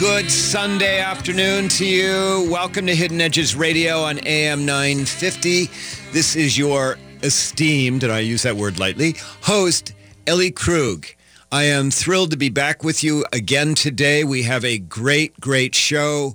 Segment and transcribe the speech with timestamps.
[0.00, 2.48] good Sunday afternoon to you.
[2.50, 5.66] Welcome to Hidden Edges Radio on AM 950.
[6.10, 9.92] This is your esteemed, and I use that word lightly, host,
[10.26, 11.04] Ellie Krug.
[11.52, 14.24] I am thrilled to be back with you again today.
[14.24, 16.34] We have a great, great show.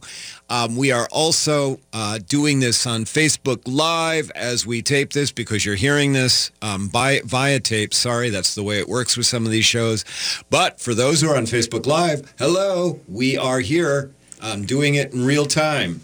[0.49, 5.65] Um, we are also uh, doing this on Facebook Live as we tape this because
[5.65, 7.93] you're hearing this um, by, via tape.
[7.93, 10.05] Sorry, that's the way it works with some of these shows.
[10.49, 15.13] But for those who are on Facebook Live, hello, we are here um, doing it
[15.13, 16.01] in real time.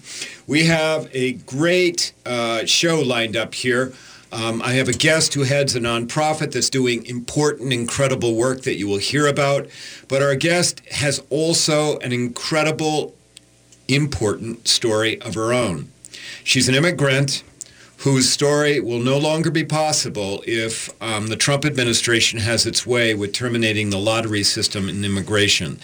[0.48, 3.94] We have a great uh, show lined up here.
[4.34, 8.76] Um, I have a guest who heads a nonprofit that's doing important, incredible work that
[8.76, 9.68] you will hear about.
[10.08, 13.14] But our guest has also an incredible
[13.96, 15.92] important story of her own.
[16.44, 17.44] She's an immigrant
[17.98, 23.14] whose story will no longer be possible if um, the Trump administration has its way
[23.14, 25.80] with terminating the lottery system in immigration.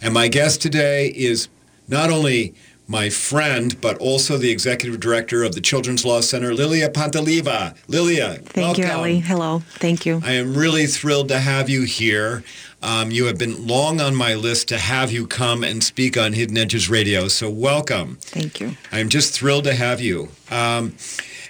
[0.00, 1.48] And my guest today is
[1.86, 2.54] not only
[2.92, 7.74] my friend, but also the executive director of the Children's Law Center, Lilia Panteleeva.
[7.88, 8.84] Lilia, Thank welcome.
[8.84, 9.18] you, Ellie.
[9.20, 9.62] Hello.
[9.76, 10.20] Thank you.
[10.22, 12.44] I am really thrilled to have you here.
[12.82, 16.34] Um, you have been long on my list to have you come and speak on
[16.34, 18.18] Hidden Edges Radio, so welcome.
[18.20, 18.76] Thank you.
[18.92, 20.28] I'm just thrilled to have you.
[20.50, 20.94] Um,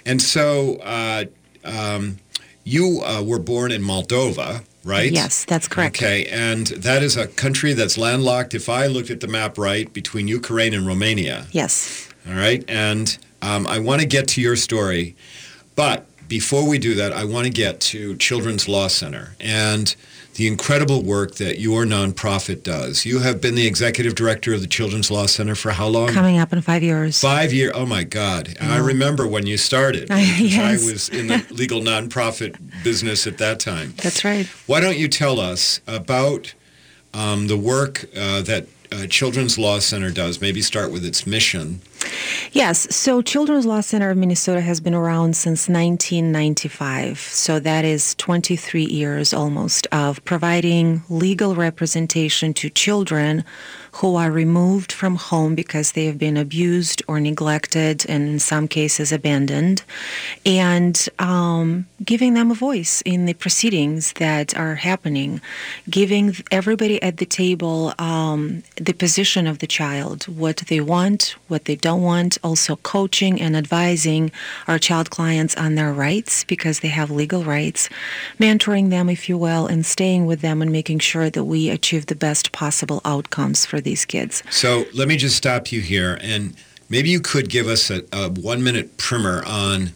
[0.05, 1.25] and so uh,
[1.65, 2.19] um,
[2.63, 5.11] you uh, were born in Moldova, right?
[5.11, 5.97] Yes, that's correct.
[5.97, 9.91] Okay, and that is a country that's landlocked, if I looked at the map right,
[9.91, 11.47] between Ukraine and Romania.
[11.51, 12.09] Yes.
[12.27, 15.15] All right, and um, I want to get to your story,
[15.75, 19.95] but before we do that, I want to get to Children's Law Center and
[20.35, 23.05] the incredible work that your nonprofit does.
[23.05, 26.09] You have been the executive director of the Children's Law Center for how long?
[26.09, 27.19] Coming up in five years.
[27.19, 27.71] Five years.
[27.75, 28.55] Oh my God!
[28.59, 30.09] I remember when you started.
[30.11, 33.93] I- because I was in the legal nonprofit business at that time.
[33.97, 34.45] That's right.
[34.67, 36.53] Why don't you tell us about
[37.13, 40.39] um, the work uh, that uh, Children's Law Center does?
[40.39, 41.81] Maybe start with its mission.
[42.51, 42.93] Yes.
[42.95, 47.19] So Children's Law Center of Minnesota has been around since 1995.
[47.19, 53.43] So that is 23 years almost of providing legal representation to children
[53.97, 58.67] who are removed from home because they have been abused or neglected and in some
[58.67, 59.83] cases abandoned
[60.47, 65.39] and um, giving them a voice in the proceedings that are happening
[65.89, 71.65] giving everybody at the table um, the position of the child what they want what
[71.65, 74.31] they don't want also coaching and advising
[74.67, 77.89] our child clients on their rights because they have legal rights
[78.39, 82.07] mentoring them if you will and staying with them and making sure that we achieve
[82.07, 86.55] the best possible outcomes for these kids So let me just stop you here, and
[86.89, 89.91] maybe you could give us a, a one-minute primer on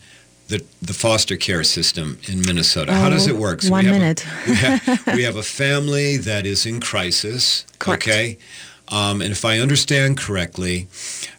[0.48, 2.94] the the foster care system in Minnesota.
[2.94, 3.64] How does Oh, it work?
[3.64, 4.26] one we have minute.
[4.26, 7.66] A, we, have, we have a family that is in crisis.
[7.80, 8.04] Correct.
[8.08, 8.38] Okay.
[8.90, 10.88] Um, and if I understand correctly,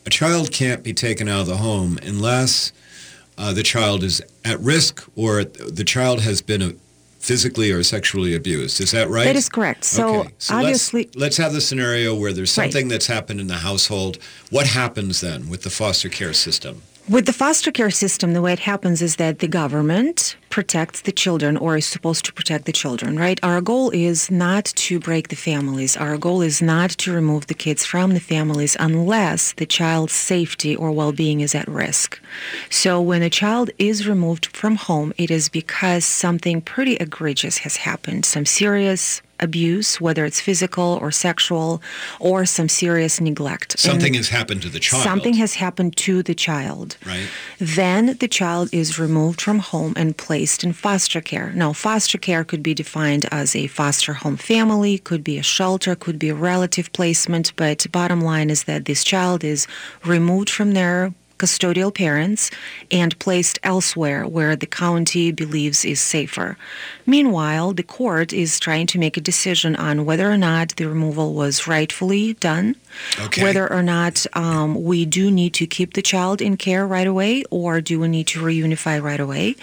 [0.05, 2.73] a child can't be taken out of the home unless
[3.39, 6.79] uh, the child is at risk or the child has been
[7.19, 8.81] physically or sexually abused.
[8.81, 9.25] Is that right?
[9.25, 12.73] that is correct so, Okay, so obviously let's, let's have the scenario where there's Right.
[12.73, 14.19] something that's happened in the household.
[14.51, 16.83] What happens then with the foster care system?
[17.11, 21.11] With the foster care system, the way it happens is that the government protects the
[21.11, 23.41] children or is supposed to protect the children, right?
[23.43, 25.97] Our goal is not to break the families.
[25.97, 30.77] Our goal is not to remove the kids from the families unless the child's safety
[30.77, 32.21] or well-being is at risk.
[32.69, 37.77] So when a child is removed from home, it is because something pretty egregious has
[37.77, 41.82] happened, some serious abuse, whether it's physical or sexual,
[42.21, 43.75] or some serious neglect.
[43.75, 45.03] And Something has happened to the child.
[45.03, 46.97] Something has happened to the child.
[47.06, 47.28] Right.
[47.59, 51.53] Then the child is removed from home and placed in foster care.
[51.54, 55.94] Now, foster care could be defined as a foster home family, could be a shelter,
[55.94, 59.66] could be a relative placement, but bottom line is that this child is
[60.05, 62.50] removed from their custodial parents
[62.90, 66.56] and placed elsewhere where the county believes is safer.
[67.06, 71.35] Meanwhile, the court is trying to make a decision on whether or not the removal
[71.35, 72.76] was rightfully done,
[73.19, 73.43] Okay.
[73.43, 77.44] whether or not um, we do need to keep the child in care right away
[77.50, 79.56] or do we need to reunify right away,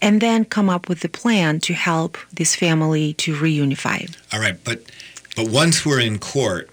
[0.00, 4.08] and then come up with the plan to help this family to reunify.
[4.32, 4.82] All right, but
[5.36, 6.68] but once we're in court,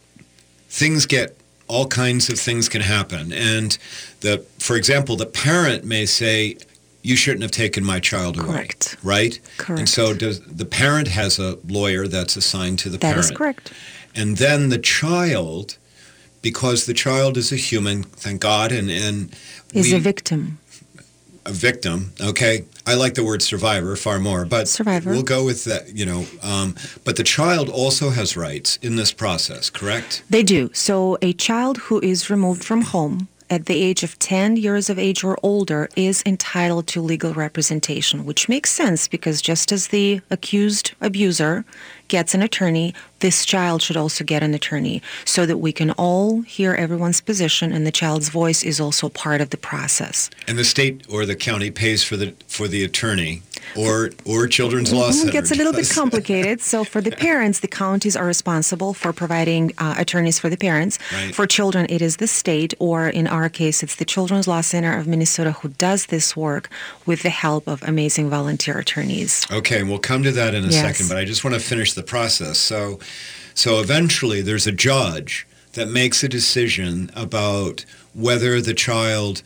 [0.70, 1.38] things get
[1.68, 3.78] all kinds of things can happen, and
[4.22, 6.58] the for example, the parent may say.
[7.02, 8.48] You shouldn't have taken my child away.
[8.48, 8.98] Correct.
[9.04, 9.40] Right?
[9.58, 9.80] Correct.
[9.80, 13.28] And so does the parent has a lawyer that's assigned to the That parent.
[13.28, 13.74] That is correct.
[14.16, 15.78] And then the child,
[16.42, 19.32] because the child is a human, thank God, and, and
[19.72, 20.58] Is we, a victim.
[21.46, 22.66] A victim, okay?
[22.88, 25.12] I like the word survivor far more, but Survivor.
[25.12, 26.26] we'll go with that, you know.
[26.44, 30.24] Um, but the child also has rights in this process, correct?
[30.30, 30.70] They do.
[30.74, 34.98] So a child who is removed from home at the age of 10 years of
[34.98, 40.22] age or older is entitled to legal representation, which makes sense because just as the
[40.30, 41.66] accused abuser
[42.08, 46.42] gets an attorney, this child should also get an attorney so that we can all
[46.42, 50.30] hear everyone's position and the child's voice is also part of the process.
[50.48, 53.42] And the state or the county pays for the for the attorney
[53.78, 55.30] or or children's law Mm, center.
[55.30, 56.62] It gets a little bit complicated.
[56.62, 60.98] So for the parents, the counties are responsible for providing uh, attorneys for the parents.
[61.14, 61.34] Right.
[61.36, 64.98] For children, it is the state, or in our case, it's the Children's Law Center
[64.98, 66.70] of Minnesota who does this work
[67.06, 69.46] with the help of amazing volunteer attorneys.
[69.52, 70.82] Okay, and we'll come to that in a Yes.
[70.82, 72.58] second, but I just want to finish the process.
[72.58, 73.00] So,
[73.54, 79.42] so eventually there's a judge that makes a decision about whether the child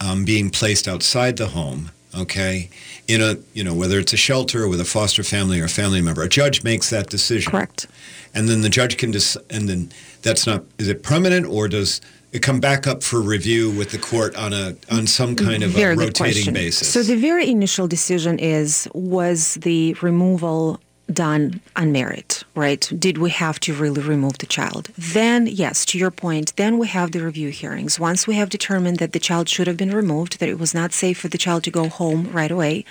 [0.00, 2.70] um, being placed outside the home, okay,
[3.06, 5.68] in a, you know, whether it's a shelter or with a foster family or a
[5.68, 6.22] family member.
[6.22, 7.50] A judge makes that decision.
[7.50, 7.86] Correct.
[8.34, 9.90] And then the judge can, dis- and then
[10.22, 12.00] that's not, is it permanent or does
[12.32, 15.76] it come back up for review with the court on a, on some kind of
[15.76, 16.92] a rotating basis?
[16.92, 20.80] So the very initial decision is was the removal
[21.12, 22.90] done on merit, right?
[22.98, 24.90] Did we have to really remove the child?
[24.96, 27.98] Then, yes, to your point, then we have the review hearings.
[27.98, 30.92] Once we have determined that the child should have been removed, that it was not
[30.92, 32.84] safe for the child to go home right away,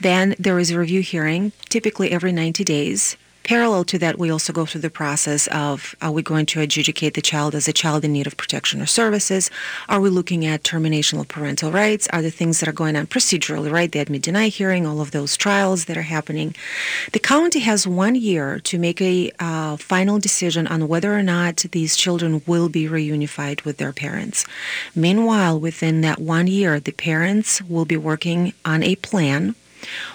[0.00, 3.16] then there is a review hearing, typically every 90 days.
[3.48, 7.14] Parallel to that, we also go through the process of are we going to adjudicate
[7.14, 9.50] the child as a child in need of protection or services?
[9.88, 12.06] Are we looking at termination of parental rights?
[12.12, 13.90] Are the things that are going on procedurally, right?
[13.90, 16.54] The admit deny hearing, all of those trials that are happening.
[17.12, 21.56] The county has one year to make a uh, final decision on whether or not
[21.72, 24.44] these children will be reunified with their parents.
[24.94, 29.54] Meanwhile, within that one year, the parents will be working on a plan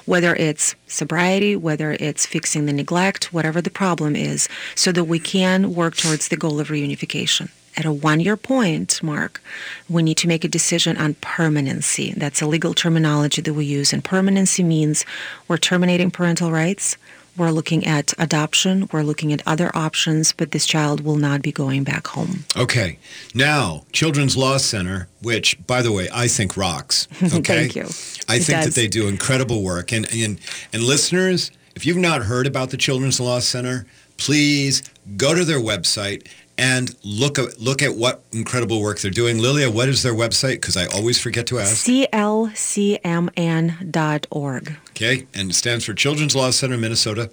[0.05, 5.19] whether it's sobriety, whether it's fixing the neglect, whatever the problem is, so that we
[5.19, 7.49] can work towards the goal of reunification.
[7.75, 9.41] At a one year point, Mark,
[9.89, 12.13] we need to make a decision on permanency.
[12.15, 13.93] That's a legal terminology that we use.
[13.93, 15.05] And permanency means
[15.47, 16.97] we're terminating parental rights,
[17.37, 21.51] we're looking at adoption, we're looking at other options, but this child will not be
[21.51, 22.45] going back home.
[22.55, 22.99] Okay.
[23.33, 27.07] Now, Children's Law Center, which, by the way, I think rocks.
[27.33, 27.41] Okay.
[27.41, 27.83] Thank you.
[28.29, 29.91] I It think that they do incredible work.
[29.91, 30.39] And, and,
[30.71, 33.87] and listeners, if you've not heard about the Children's Law Center,
[34.17, 34.83] please
[35.17, 36.27] go to their website
[36.57, 39.39] and look at, look at what incredible work they're doing.
[39.39, 40.55] Lilia, what is their website?
[40.55, 41.85] Because I always forget to ask.
[41.85, 44.77] CLCMN.org.
[44.89, 45.27] Okay.
[45.33, 47.29] And it stands for Children's Law Center, Minnesota.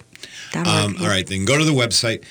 [0.55, 2.23] Um, all right, then go to the website.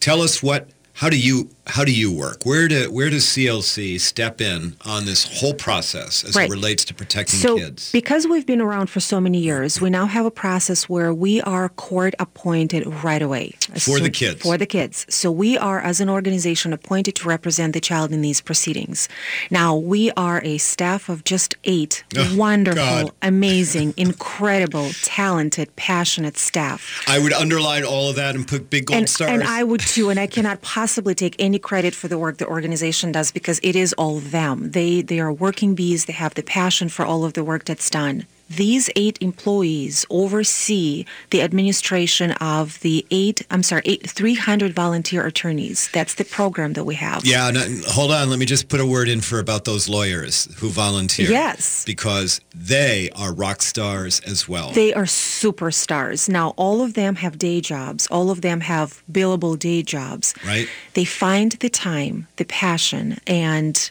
[0.00, 0.68] Tell us what.
[0.94, 2.44] How do you how do you work?
[2.44, 6.48] Where do where does CLC step in on this whole process as Right.
[6.48, 7.90] it relates to protecting So, kids?
[7.92, 11.40] because we've been around for so many years, we now have a process where we
[11.42, 13.54] are court appointed right away.
[13.78, 14.42] For the kids.
[14.42, 15.06] For the kids.
[15.08, 19.08] So we are, as an organization, appointed to represent the child in these proceedings.
[19.50, 23.10] Now, we are a staff of just eight Oh, wonderful, God.
[23.22, 27.02] amazing, incredible, talented, passionate staff.
[27.06, 29.30] I would underline all of that and put big gold And, stars.
[29.30, 32.46] and I would too, and I cannot possibly take any credit for the work the
[32.46, 34.72] organization does because it is all them.
[34.72, 36.06] They they are working bees.
[36.06, 38.26] They have the passion for all of the work that's done.
[38.50, 45.88] These eight employees oversee the administration of the eight, I'm sorry, eight, 300 volunteer attorneys.
[45.92, 47.24] That's the program that we have.
[47.24, 48.28] yeah, no, hold on.
[48.28, 51.30] Let me just put a word in for about those lawyers who volunteer.
[51.30, 51.84] Yes.
[51.84, 54.72] Because they are rock stars as well.
[54.72, 56.28] They are superstars.
[56.28, 58.08] Now, all of them have day jobs.
[58.08, 60.34] All of them have billable day jobs.
[60.44, 60.68] Right.
[60.94, 63.90] They find the time, the passion, and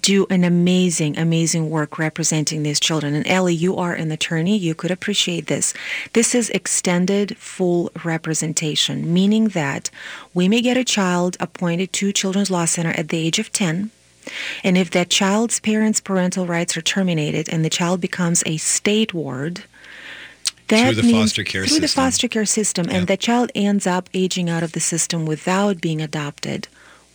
[0.00, 3.14] do an amazing, amazing work representing these children.
[3.14, 4.56] And Ellie, you are an attorney.
[4.56, 5.74] You could appreciate this.
[6.12, 9.90] This is extended full representation, meaning that
[10.34, 13.90] we may get a child appointed to Children's Law Center at the age of 10.
[14.62, 19.12] And if that child's parents' parental rights are terminated and the child becomes a state
[19.12, 19.64] ward,
[20.68, 22.98] that the means- foster care through the foster care system, Yeah.
[22.98, 26.68] and the child ends up aging out of the system without being adopted,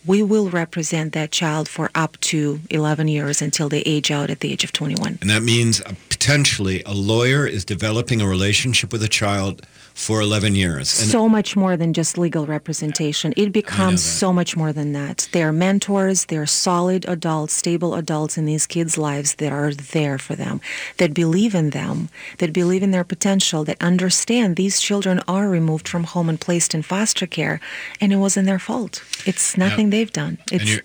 [0.08, 4.40] we will represent that child for up to 11 years until they age out at
[4.40, 5.18] the age of 21.
[5.20, 9.64] and that means uh, potentially a lawyer is developing a relationship with a child
[9.98, 11.00] for 11 years.
[11.02, 13.34] And so much more than just legal representation.
[13.36, 15.28] It becomes so much more than that.
[15.32, 20.36] They're mentors, they're solid adults, stable adults in these kids' lives that are there for
[20.36, 20.60] them,
[20.98, 25.88] that believe in them, that believe in their potential, that understand these children are removed
[25.88, 27.58] from home and placed in foster care,
[28.00, 29.02] and it wasn't their fault.
[29.26, 30.38] It's nothing they've done.
[30.52, 30.82] It's and your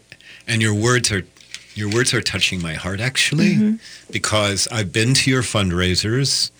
[0.48, 1.24] and your words are
[1.76, 3.76] Your words are touching my heart, actually, mm-hmm.
[4.12, 6.52] because I've been to your fundraisers.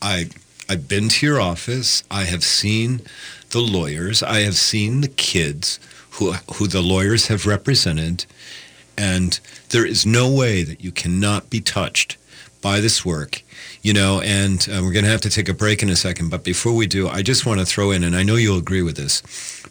[0.00, 0.28] I,
[0.70, 2.04] I've been to your office.
[2.10, 3.02] I have seen
[3.50, 4.22] the lawyers.
[4.22, 5.80] I have seen the kids
[6.12, 8.24] who, who the lawyers have represented.
[8.96, 12.16] And there is no way that you cannot be touched
[12.62, 13.42] by this work
[13.82, 16.30] you know, and uh, we're going to have to take a break in a second.
[16.30, 18.82] But before we do, I just want to throw in, and I know you'll agree
[18.82, 19.22] with this,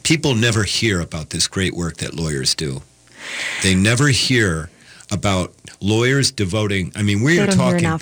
[0.04, 2.82] people never hear about this great work that lawyers do.
[3.62, 4.70] They never hear
[5.12, 8.00] about lawyers devoting, I mean, we are talking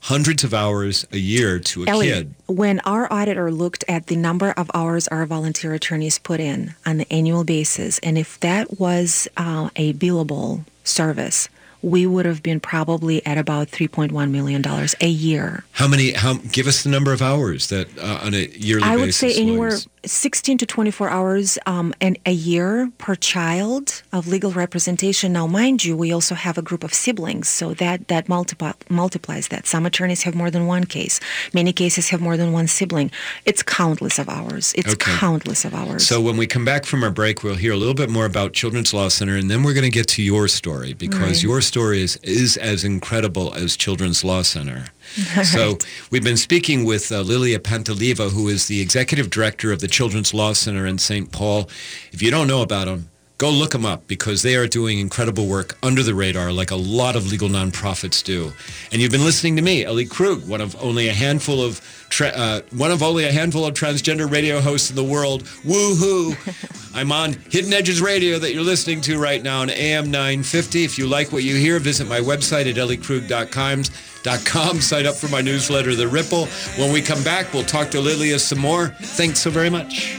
[0.00, 2.34] hundreds of hours a year to a Ellie, kid.
[2.46, 6.98] When our auditor looked at the number of hours our volunteer attorneys put in on
[6.98, 11.48] the annual basis, and if that was uh, a billable service,
[11.82, 14.62] we would have been probably at about $3.1 million
[15.00, 15.64] a year.
[15.72, 18.84] How many, how, give us the number of hours that uh, on a yearly?
[18.84, 24.26] I would say anywhere, 16 to 24 hours um, and a year per child of
[24.26, 25.32] legal representation.
[25.32, 29.48] Now, mind you, we also have a group of siblings, so that that multiply, multiplies
[29.48, 29.66] that.
[29.66, 31.20] Some attorneys have more than one case.
[31.52, 33.10] Many cases have more than one sibling.
[33.44, 34.72] It's countless of hours.
[34.76, 35.12] It's okay.
[35.12, 36.06] countless of hours.
[36.06, 38.52] So when we come back from our break, we'll hear a little bit more about
[38.52, 41.42] Children's Law Center, and then we're going to get to your story because right.
[41.42, 44.86] your story is, is as incredible as Children's Law Center.
[45.44, 45.78] So
[46.10, 50.32] we've been speaking with uh, Lilia Panteleeva, who is the executive director of the Children's
[50.32, 51.32] Law Center in St.
[51.32, 51.68] Paul.
[52.12, 55.46] If you don't know about them, go look them up because they are doing incredible
[55.46, 58.52] work under the radar like a lot of legal nonprofits do.
[58.92, 62.28] And you've been listening to me, Ellie Krug, one of only a handful of tra-
[62.28, 65.44] uh, one of only a handful of transgender radio hosts in the world.
[65.64, 66.36] Woohoo!
[66.94, 70.84] I'm on Hidden Edges Radio that you're listening to right now on AM 950.
[70.84, 73.84] If you like what you hear, visit my website at elliekrug.com.
[74.44, 74.80] Com.
[74.80, 76.46] Sign up for my newsletter, The Ripple.
[76.76, 78.88] When we come back, we'll talk to Lilia some more.
[79.00, 80.18] Thanks so very much.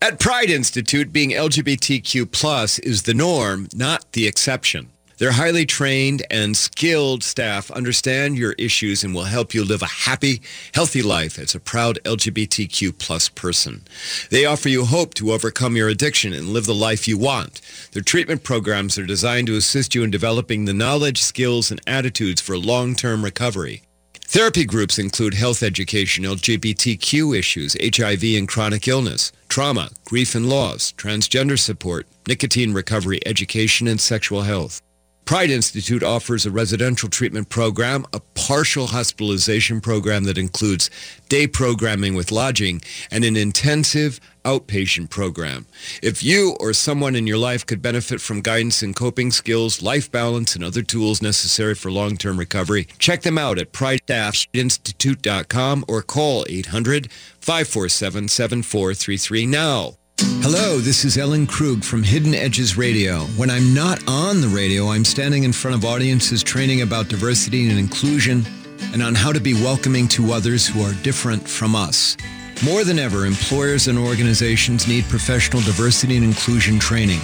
[0.00, 4.90] At Pride Institute, being LGBTQ plus is the norm, not the exception.
[5.18, 9.86] Their highly trained and skilled staff understand your issues and will help you live a
[9.86, 10.40] happy,
[10.74, 13.82] healthy life as a proud LGBTQ plus person.
[14.30, 17.60] They offer you hope to overcome your addiction and live the life you want.
[17.92, 22.40] Their treatment programs are designed to assist you in developing the knowledge, skills, and attitudes
[22.40, 23.82] for long-term recovery.
[24.28, 30.92] Therapy groups include health education, LGBTQ issues, HIV and chronic illness, trauma, grief and loss,
[30.92, 34.80] transgender support, nicotine recovery education, and sexual health.
[35.28, 40.88] Pride Institute offers a residential treatment program, a partial hospitalization program that includes
[41.28, 42.80] day programming with lodging,
[43.10, 45.66] and an intensive outpatient program.
[46.02, 50.10] If you or someone in your life could benefit from guidance in coping skills, life
[50.10, 56.46] balance, and other tools necessary for long-term recovery, check them out at prideinstitute.com or call
[56.46, 59.98] 800-547-7433 now.
[60.20, 63.20] Hello, this is Ellen Krug from Hidden Edges Radio.
[63.36, 67.68] When I'm not on the radio, I'm standing in front of audiences training about diversity
[67.68, 68.44] and inclusion
[68.92, 72.16] and on how to be welcoming to others who are different from us.
[72.64, 77.20] More than ever, employers and organizations need professional diversity and inclusion training.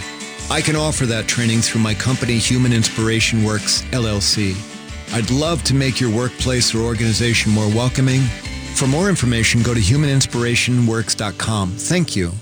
[0.51, 4.55] I can offer that training through my company, Human Inspiration Works, LLC.
[5.15, 8.21] I'd love to make your workplace or organization more welcoming.
[8.77, 11.71] For more information, go to humaninspirationworks.com.
[11.71, 12.33] Thank you.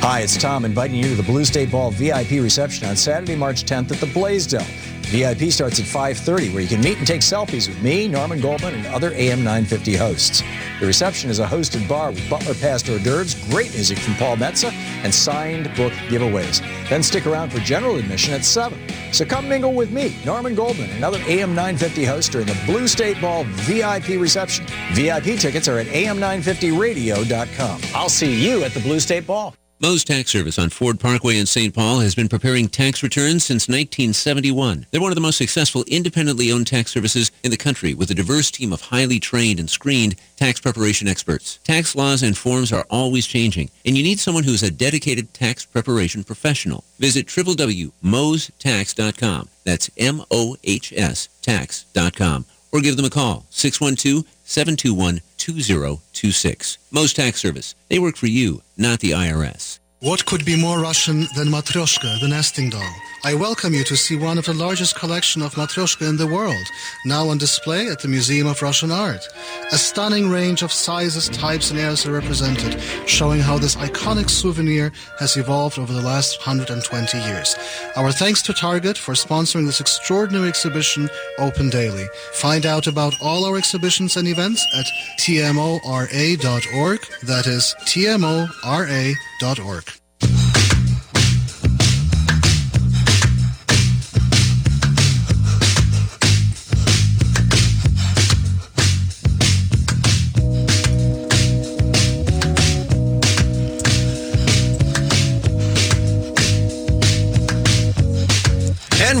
[0.00, 3.64] Hi, it's Tom inviting you to the Blue State Ball VIP reception on Saturday, March
[3.64, 4.64] 10th at the Blaisdell.
[5.10, 8.74] VIP starts at 5.30 where you can meet and take selfies with me, Norman Goldman,
[8.74, 10.42] and other AM 950 hosts.
[10.78, 14.36] The reception is a hosted bar with butler passed hors d'oeuvres, great music from Paul
[14.36, 16.60] Metsa, and signed book giveaways.
[16.88, 18.78] Then stick around for general admission at 7.
[19.12, 22.86] So come mingle with me, Norman Goldman, and other AM 950 hosts during the Blue
[22.86, 24.64] State Ball VIP reception.
[24.92, 27.80] VIP tickets are at am950radio.com.
[27.94, 29.54] I'll see you at the Blue State Ball.
[29.80, 31.72] Mohs Tax Service on Ford Parkway in St.
[31.72, 34.88] Paul has been preparing tax returns since 1971.
[34.90, 38.14] They're one of the most successful independently owned tax services in the country with a
[38.14, 41.60] diverse team of highly trained and screened tax preparation experts.
[41.62, 45.64] Tax laws and forms are always changing, and you need someone who's a dedicated tax
[45.64, 46.82] preparation professional.
[46.98, 49.48] Visit www.mohstax.com.
[49.64, 52.46] That's M-O-H-S tax.com.
[52.72, 56.78] Or give them a call, 612 721 2026.
[56.92, 57.74] Mohs Tax Service.
[57.88, 59.78] They work for you, not the IRS.
[60.00, 62.94] What could be more Russian than Matryoshka, the nesting doll?
[63.24, 66.66] I welcome you to see one of the largest collection of Matryoshka in the world,
[67.04, 69.26] now on display at the Museum of Russian Art.
[69.72, 74.92] A stunning range of sizes, types, and eras are represented, showing how this iconic souvenir
[75.18, 77.56] has evolved over the last 120 years.
[77.96, 82.06] Our thanks to Target for sponsoring this extraordinary exhibition open daily.
[82.34, 84.86] Find out about all our exhibitions and events at
[85.18, 87.00] tmora.org.
[87.22, 88.48] That is tmora.org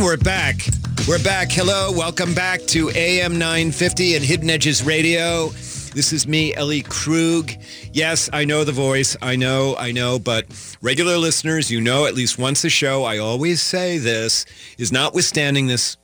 [0.08, 0.66] we're back.
[1.06, 1.52] We're back.
[1.52, 1.92] Hello.
[1.92, 5.48] Welcome back to AM 950 and Hidden Edges Radio.
[5.48, 7.52] This is me, Ellie Krug.
[7.92, 9.18] Yes, I know the voice.
[9.20, 10.46] I know, I know, but
[10.80, 14.46] regular listeners, you know at least once a show, I always say this,
[14.78, 15.98] is notwithstanding this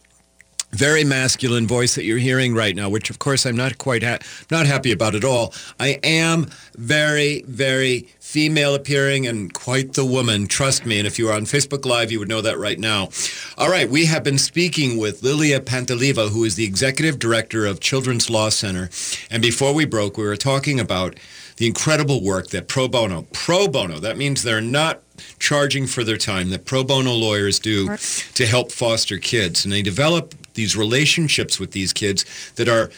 [0.72, 4.18] very masculine voice that you're hearing right now, which of course I'm not quite ha-
[4.50, 5.54] not happy about at all.
[5.80, 10.48] I am very, very female appearing and quite the woman.
[10.48, 10.98] Trust me.
[10.98, 13.10] And if you were on Facebook Live, you would know that right now.
[13.56, 13.88] All right.
[13.88, 18.48] We have been speaking with Lilia Panteleeva, who is the executive director of Children's Law
[18.48, 18.90] Center.
[19.30, 21.16] And before we broke, we were talking about
[21.58, 25.00] the incredible work that pro bono, pro bono, that means they're not
[25.38, 27.96] charging for their time, that pro bono lawyers do
[28.34, 29.64] to help foster kids.
[29.64, 32.24] And they develop these relationships with these kids
[32.56, 32.90] that are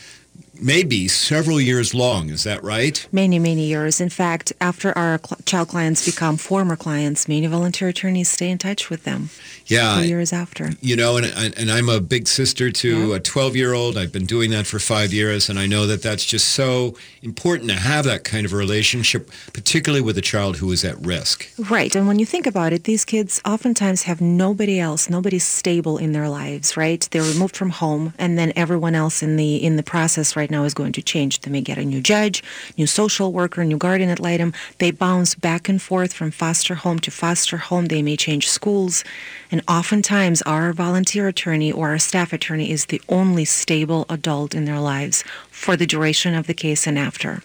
[0.60, 2.30] maybe several years long.
[2.30, 3.06] Is that right?
[3.12, 4.00] Many, many years.
[4.00, 8.58] In fact, after our cl- child clients become former clients, many volunteer attorneys stay in
[8.58, 9.30] touch with them
[9.66, 10.00] Yeah.
[10.00, 10.70] years after.
[10.80, 11.26] You know, and,
[11.58, 13.16] and I'm a big sister to Yeah.
[13.16, 13.96] a 12 year old.
[13.98, 17.70] I've been doing that for five years, and I know that that's just so important
[17.70, 21.48] to have that kind of a relationship, particularly with a child who is at risk.
[21.58, 21.94] Right.
[21.96, 26.12] And when you think about it, these kids oftentimes have nobody else, nobody stable in
[26.12, 27.06] their lives, right?
[27.10, 30.64] They're removed from home and then everyone else in the in the process right now
[30.64, 31.40] is going to change.
[31.40, 32.42] They may get a new judge,
[32.78, 34.52] new social worker, new guardian ad litem.
[34.78, 37.86] They bounce back and forth from foster home to foster home.
[37.86, 39.02] They may change schools.
[39.50, 44.64] And oftentimes our volunteer attorney or our staff attorney is the only stable adult in
[44.64, 47.42] their lives for the duration of the case and after.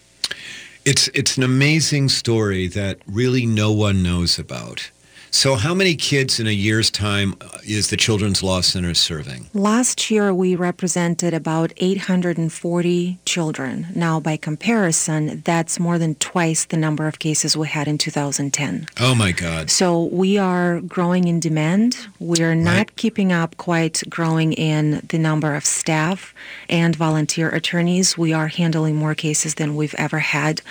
[0.86, 4.90] It's, it's an amazing story that really no one knows about.
[5.34, 9.50] So, how many kids in a year's time uh, is the Children's Law Center serving?
[9.54, 13.88] Last year, we represented about 840 children.
[13.96, 18.88] Now, by comparison, that's more than twice the number of cases we had in 2010.
[19.00, 19.70] Oh my God.
[19.70, 21.96] So we are growing in demand.
[22.20, 22.96] We're not Right.
[22.98, 26.34] keeping up quite growing in the number of staff
[26.68, 28.18] and volunteer attorneys.
[28.18, 30.62] We are handling more cases than we've ever had.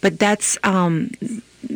[0.00, 1.10] But that's um,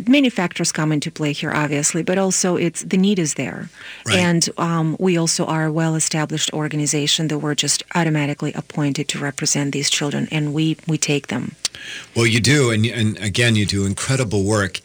[0.07, 3.69] many factors come into play here, obviously, but also it's the need is there.
[4.07, 4.19] Right.
[4.19, 9.73] And um, we also are a well-established organization that we're just automatically appointed to represent
[9.73, 11.55] these children, and we, we take them.
[12.15, 14.81] Well, you do, and and again, you do incredible work.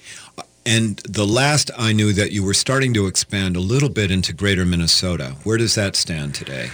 [0.66, 4.34] And the last I knew that you were starting to expand a little bit into
[4.34, 5.36] Greater Minnesota.
[5.44, 6.72] Where does that stand today?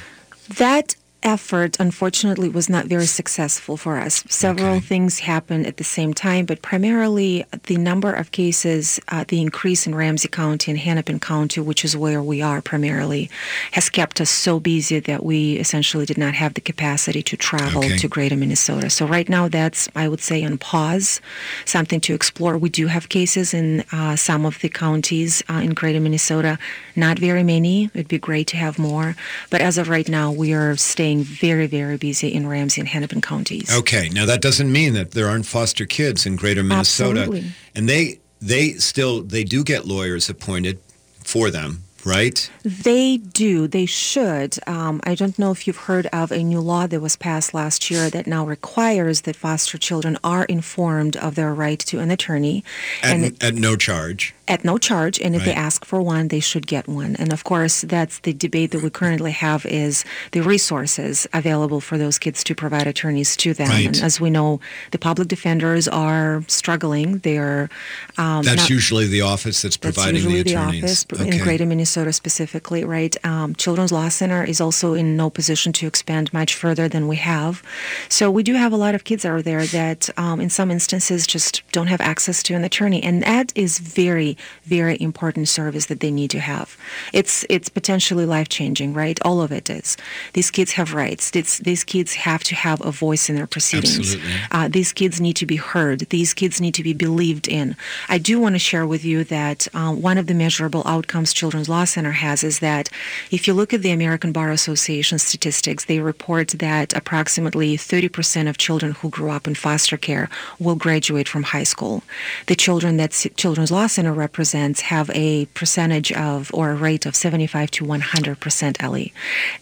[0.57, 4.23] That effort, unfortunately, was not very successful for us.
[4.29, 4.85] Several Okay.
[4.87, 9.87] things happened at the same time, but primarily the number of cases, uh, the increase
[9.87, 13.29] in Ramsey County and Hennepin County, which is where we are primarily,
[13.71, 17.85] has kept us so busy that we essentially did not have the capacity to travel
[17.85, 17.97] Okay.
[17.97, 18.89] to Greater Minnesota.
[18.89, 21.21] So right now, that's I would say on pause,
[21.65, 22.57] something to explore.
[22.57, 26.57] We do have cases in uh, some of the counties uh, in Greater Minnesota,
[26.95, 27.89] not very many.
[27.93, 29.15] It'd be great to have more,
[29.49, 33.21] but as of right now, we are staying very, very busy in Ramsey and Hennepin
[33.21, 33.69] counties.
[33.71, 37.51] Okay, now that doesn't mean that there aren't foster kids in Greater Minnesota, Absolutely.
[37.75, 40.79] and they they still they do get lawyers appointed
[41.23, 42.49] for them, right?
[42.63, 43.67] They do.
[43.67, 44.57] They should.
[44.67, 47.89] Um, I don't know if you've heard of a new law that was passed last
[47.89, 52.63] year that now requires that foster children are informed of their right to an attorney,
[53.01, 54.33] At, and at no charge.
[54.47, 55.19] At no charge.
[55.19, 57.15] And if they ask for one, they should get one.
[57.17, 61.97] And of course, that's the debate that we currently have: is the resources available for
[61.97, 63.69] those kids to provide attorneys to them.
[63.69, 63.87] Right.
[63.87, 64.59] And as we know,
[64.91, 67.19] the public defenders are struggling.
[67.19, 67.69] They're
[68.17, 71.37] um, That's not- usually the office that's providing that's usually the the, office okay.
[71.37, 73.15] in Greater Minnesota specifically, right?
[73.25, 77.17] Um, Children's Law Center is also in no position to expand much further than we
[77.17, 77.63] have.
[78.09, 81.25] So we do have a lot of kids out there that, um, in some instances,
[81.27, 84.32] just don't have access to an attorney, and that is very,
[84.65, 86.77] very important service that they need to have.
[87.13, 89.19] It's it's potentially life changing, right?
[89.23, 89.97] All of it is.
[90.33, 91.31] These kids have rights.
[91.33, 94.15] It's, these kids have to have a voice in their proceedings.
[94.51, 96.01] Uh, these kids need to be heard.
[96.09, 97.75] These kids need to be believed in.
[98.09, 101.69] I do want to share with you that um, one of the measurable outcomes Children's
[101.69, 102.89] Law Center has is that
[103.31, 108.57] if you look at the American Bar Association statistics, they report that approximately 30% of
[108.57, 112.03] children who grew up in foster care will graduate from high school.
[112.47, 117.13] The children that Children's Law Center represents have a percentage of or a rate of
[117.15, 119.11] 75 to 100% Ellie.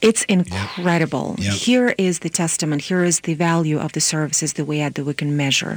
[0.02, 1.28] It's incredible.
[1.40, 1.54] Yep.
[1.54, 2.80] Here is the testament.
[2.92, 5.74] Here is the value of the services that we add that we can measure.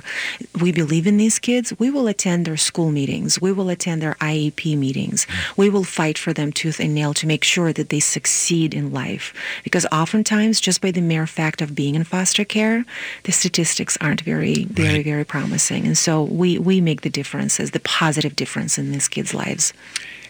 [0.64, 1.66] We believe in these kids.
[1.78, 3.30] We will attend their school meetings.
[3.46, 5.20] We will attend their IEP meetings.
[5.26, 5.56] Mm.
[5.62, 8.92] We will fight for them tooth and nail to make sure that they succeed in
[8.92, 9.26] life.
[9.66, 12.84] Because oftentimes, just by the mere fact of being in foster care,
[13.26, 15.04] the statistics aren't very, very, Right.
[15.12, 15.86] very promising.
[15.86, 19.72] And so we, we make the differences, the positive difference in these kids' lives.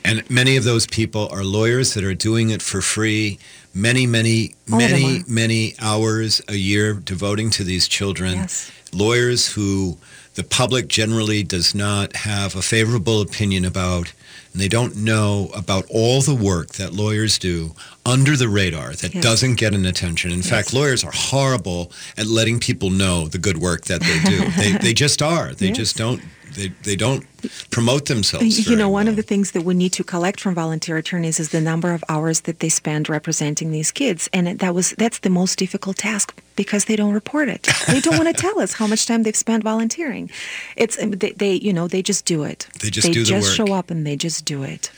[0.04, 3.38] And many of those people are lawyers that are doing it for free.
[3.74, 8.34] Many, many, All many, many hours a year devoting to these children.
[8.34, 8.70] Yes.
[8.92, 9.96] Lawyers who
[10.34, 14.12] the public generally does not have a favorable opinion about,
[14.52, 19.14] and they don't know about all the work that lawyers do under the radar that
[19.14, 19.22] Yes.
[19.24, 20.30] doesn't get an attention.
[20.32, 24.48] In fact, lawyers are horrible at letting people know the good work that they do.
[24.56, 25.54] they, they just are.
[25.54, 25.76] They Yes.
[25.78, 26.20] just don't.
[26.54, 27.24] They, they don't
[27.70, 28.68] promote themselves.
[28.68, 29.10] You know, one well.
[29.12, 32.02] of the things that we need to collect from volunteer attorneys is the number of
[32.08, 36.40] hours that they spend representing these kids, and that was that's the most difficult task
[36.56, 37.68] because they don't report it.
[37.88, 40.30] They don't want to tell us how much time they've spent volunteering.
[40.76, 42.68] It's they, they you know they just do it.
[42.80, 43.68] They just do the just work.
[43.68, 44.90] show up and they just do it.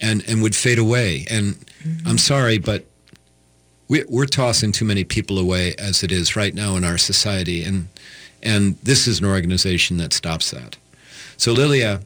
[0.00, 1.26] and and would fade away.
[1.30, 2.08] And Mm-hmm.
[2.08, 2.84] I'm sorry, but
[3.88, 7.62] we, we're tossing too many people away as it is right now in our society,
[7.62, 7.88] and
[8.42, 10.76] and this is an organization that stops that.
[11.36, 12.00] So Lilia,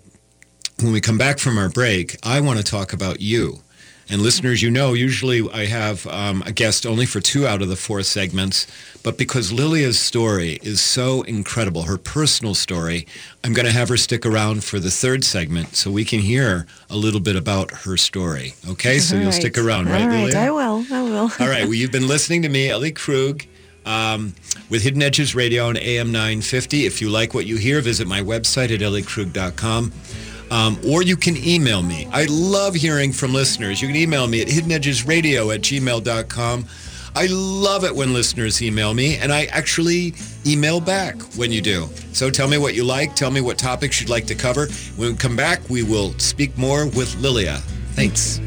[0.81, 3.61] when we come back from our break, I want to talk about you.
[4.11, 7.69] And listeners, you know, usually I have um, a guest only for two out of
[7.69, 8.67] the four segments.
[9.03, 13.07] But because Lilia's story is so incredible, her personal story,
[13.45, 16.67] I'm going to have her stick around for the third segment so we can hear
[16.89, 18.55] a little bit about her story.
[18.67, 18.99] Okay?
[18.99, 20.39] So All you'll stick around, right, All right, Lilia?
[20.39, 20.87] I will.
[20.91, 21.31] I will.
[21.39, 21.65] All right.
[21.65, 23.45] Well, you've been listening to me, Ellie Krug,
[23.85, 24.35] um,
[24.71, 26.87] with Hidden Edges Radio on AM 950.
[26.87, 29.93] If you like what you hear, visit my website at elliekrug.com.
[30.51, 32.09] Um, or you can email me.
[32.13, 33.83] I love hearing from listeners.
[33.83, 36.67] You can email me at hiddenedgesradio at gmail.com.
[37.15, 40.15] I love it when listeners email me, and I actually
[40.47, 41.89] email back when you do.
[42.13, 43.17] So tell me what you like.
[43.17, 44.69] Tell me what topics you'd like to cover.
[44.97, 47.57] When we come back, we will speak more with Lilia.
[47.95, 48.41] Thanks.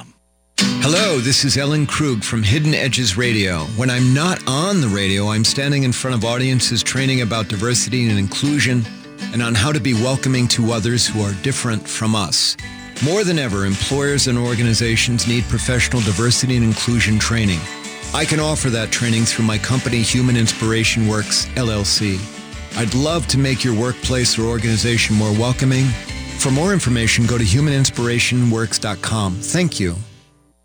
[0.89, 3.65] Hello, this is Ellen Krug from Hidden Edges Radio.
[3.77, 8.09] When I'm not on the radio, I'm standing in front of audiences training about diversity
[8.09, 8.85] and inclusion
[9.33, 12.57] and on how to be welcoming to others who are different from us.
[13.05, 17.59] More than ever, employers and organizations need professional diversity and inclusion training.
[18.15, 22.17] I can offer that training through my company, Human Inspiration Works, LLC.
[22.77, 25.87] I'd love to make your workplace or organization more welcoming.
[26.39, 29.35] For more information, go to humaninspirationworks.com.
[29.35, 29.97] Thank you.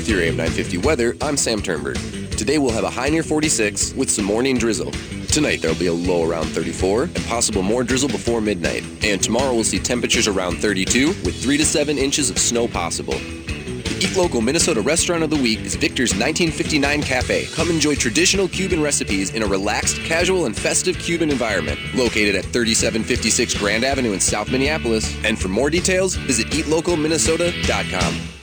[0.00, 1.96] With your AM 950 weather, I'm Sam Turnberg.
[2.38, 4.92] Today we'll have a high near 46 with some morning drizzle.
[5.28, 8.82] Tonight there'll be a low around 34 and possible more drizzle before midnight.
[9.04, 13.12] And tomorrow we'll see temperatures around 32 with 3 to 7 inches of snow possible.
[13.12, 17.44] The Eat Local Minnesota Restaurant of the Week is Victor's 1959 Cafe.
[17.54, 21.78] Come enjoy traditional Cuban recipes in a relaxed, casual, and festive Cuban environment.
[21.94, 25.14] Located at 3756 Grand Avenue in South Minneapolis.
[25.26, 28.39] And for more details, visit eatlocalminnesota.com.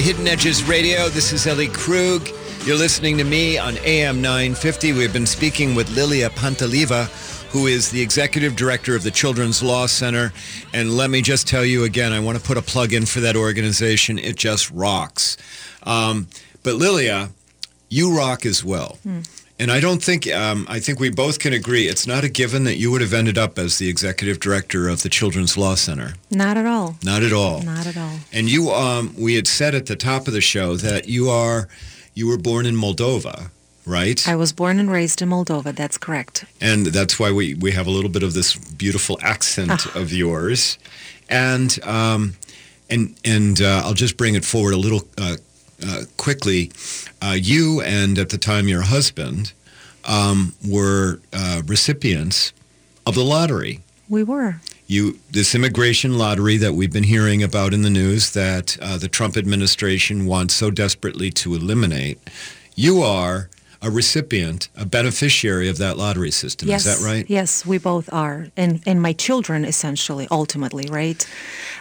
[0.00, 1.10] Hidden Edges Radio.
[1.10, 2.26] This is Ellie Krug.
[2.64, 4.94] You're listening to me on AM 950.
[4.94, 7.06] We've been speaking with Lilia Panteleeva,
[7.50, 10.32] who is the executive director of the Children's Law Center.
[10.72, 13.20] And let me just tell you again, I want to put a plug in for
[13.20, 14.18] that organization.
[14.18, 15.36] It just rocks.
[15.82, 16.28] Um,
[16.62, 17.28] but Lilia,
[17.90, 18.98] you rock as well.
[19.60, 22.64] And I don't think, um, I think we both can agree, it's not a given
[22.64, 26.14] that you would have ended up as the executive director of the Children's Law Center.
[26.30, 26.96] Not at all.
[27.04, 27.60] Not at all.
[27.62, 28.20] Not at all.
[28.32, 31.68] And you, um, we had said at the top of the show that you are,
[32.14, 33.50] you were born in Moldova,
[33.84, 34.26] right?
[34.26, 35.76] I was born and raised in Moldova.
[35.76, 36.46] That's correct.
[36.60, 39.98] and that's why we, we have a little bit of this beautiful accent Ah.
[40.00, 40.78] of yours.
[41.28, 42.34] And um,
[42.88, 45.36] and and uh, I'll just bring it forward a little uh,
[45.86, 46.70] uh, quickly.
[47.22, 49.52] Uh, you and at the time your husband
[50.04, 52.52] um, were uh, recipients
[53.06, 53.80] of the lottery.
[54.08, 54.60] We were.
[54.86, 59.08] You this immigration lottery that we've been hearing about in the news that uh, the
[59.08, 62.18] Trump administration wants so desperately to eliminate.
[62.74, 63.50] You are
[63.82, 66.68] a recipient, a beneficiary of that lottery system.
[66.68, 66.84] yes.
[66.84, 67.24] Is that right?
[67.30, 68.48] Yes, we both are.
[68.56, 71.26] And, and my children, essentially, ultimately, right?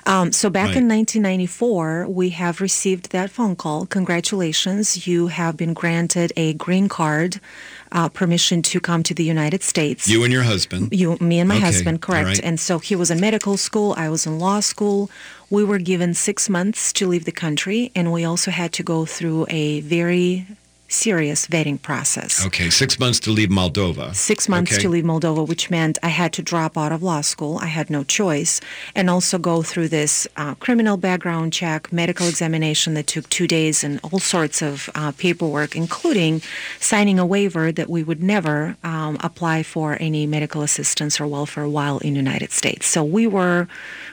[0.05, 3.85] Um, so back in 1994, we have received that phone call.
[3.85, 5.07] Congratulations.
[5.07, 7.41] You have been granted a green card,
[7.91, 10.07] uh, permission to come to the United States.
[10.07, 10.93] You and your husband.
[10.93, 12.25] You, me and my Okay, husband, correct.
[12.27, 12.39] right.
[12.43, 13.93] And so he was in medical school.
[13.97, 15.09] I was in law school.
[15.49, 19.05] We were given six months to leave the country, and we also had to go
[19.05, 20.45] through a very
[20.89, 22.45] serious vetting process.
[22.45, 24.13] Okay, six months to leave Moldova.
[24.15, 24.81] Six months Okay.
[24.81, 27.57] to leave Moldova, which meant I had to drop out of law school.
[27.59, 28.59] I had no choice.
[28.95, 33.83] And also go through this uh, criminal background check, medical examination that took two days,
[33.83, 36.41] and all sorts of uh, paperwork, including
[36.79, 41.67] signing a waiver that we would never um, apply for any medical assistance or welfare
[41.67, 42.87] while in the United States.
[42.87, 43.67] So we were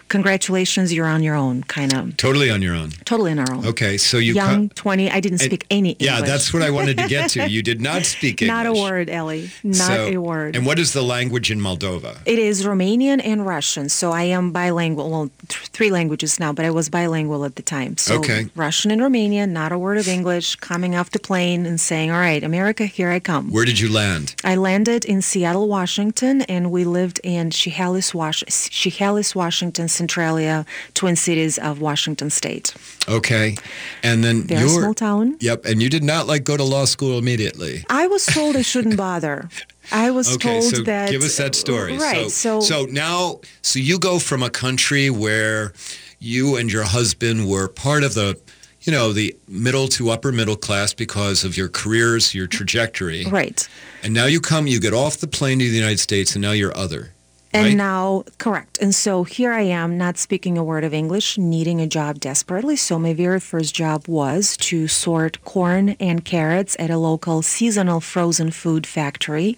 [0.08, 2.16] congratulations, you're on your own, kind of.
[2.16, 2.90] Totally on your own.
[3.04, 3.66] Totally on our own.
[3.66, 5.10] Okay, so you Young, co- 20.
[5.10, 6.06] I didn't speak any English.
[6.06, 7.48] Yeah, that's what I wanted to get to.
[7.48, 8.54] You did not speak English.
[8.54, 9.50] Not a word, Ellie.
[9.62, 10.56] Not So- a word.
[10.56, 12.18] And what is the language in Moldova?
[12.26, 15.10] It is Romanian and Russian, so I am bilingual.
[15.10, 17.96] Well, th- three languages now, but I was bilingual at the time.
[17.96, 18.46] So Okay.
[18.54, 20.56] Russian and Romanian, not a word of English.
[20.56, 23.90] Coming off the plane and saying, "All right, America, here I come." Where did you
[23.92, 24.34] land?
[24.44, 31.80] I landed in Seattle, Washington, and we lived in Chehalis, Washington, Centralia, Twin Cities of
[31.80, 32.74] Washington State.
[33.08, 33.56] Okay,
[34.02, 35.36] and then Very small town.
[35.40, 37.84] Yep, and you did not like go to law school immediately.
[37.90, 39.48] I was told I shouldn't bother.
[39.92, 41.10] I was Okay, told so that.
[41.10, 41.96] give us that story.
[41.96, 42.30] Right.
[42.30, 45.72] So, so now, so you go from a country where
[46.18, 48.36] you and your husband were part of the,
[48.82, 53.68] you know, the middle to upper middle class because of your careers, your trajectory, right.
[54.02, 56.52] and now you come, you get off the plane to the United States, and now
[56.52, 57.12] you're other.
[57.56, 57.76] And right?
[57.76, 58.78] now, correct.
[58.82, 62.76] And so here I am, not speaking a word of English, needing a job desperately.
[62.76, 68.00] So my very first job was to sort corn and carrots at a local seasonal
[68.00, 69.56] frozen food factory.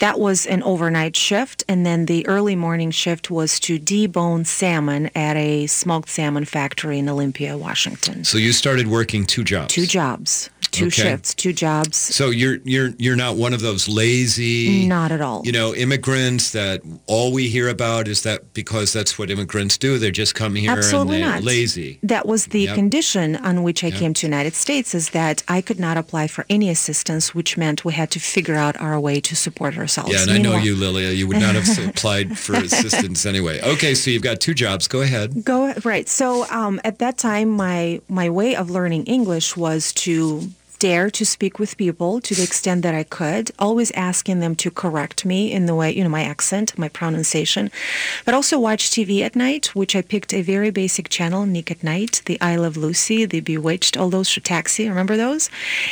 [0.00, 1.62] That was an overnight shift.
[1.68, 6.98] And then the early morning shift was to debone salmon at a smoked salmon factory
[6.98, 8.24] in Olympia, Washington.
[8.24, 9.72] So you started working two jobs.
[9.72, 11.02] Two jobs, two Okay.
[11.02, 11.96] shifts, two jobs.
[11.96, 15.42] So you're you're you're not one of those lazy, Not at all.
[15.44, 19.90] you know, immigrants that all we hear about is that because that's what immigrants do.
[19.98, 21.42] They just come here Absolutely and they're not.
[21.44, 21.90] lazy.
[22.02, 22.74] That was the Yep.
[22.74, 26.44] condition on which I came to United States is that I could not apply for
[26.56, 30.12] any assistance, which meant we had to figure out our way to support ourselves.
[30.12, 31.10] Yeah, and I know you, Lilia.
[31.20, 33.60] You would not have applied for assistance anyway.
[33.62, 34.88] Okay, so you've got two jobs.
[34.88, 35.44] Go ahead.
[35.44, 36.08] Go right.
[36.08, 41.24] So um, at that time, my my way of learning English was to dare to
[41.24, 45.52] speak with people to the extent that I could, always asking them to correct me
[45.52, 47.70] in the way, you know, my accent, my pronunciation,
[48.24, 51.82] but also watch TV at night, which I picked a very basic channel, Nick at
[51.82, 55.48] Night, The I Love Lucy, The Bewitched, all those, Taxi, remember those?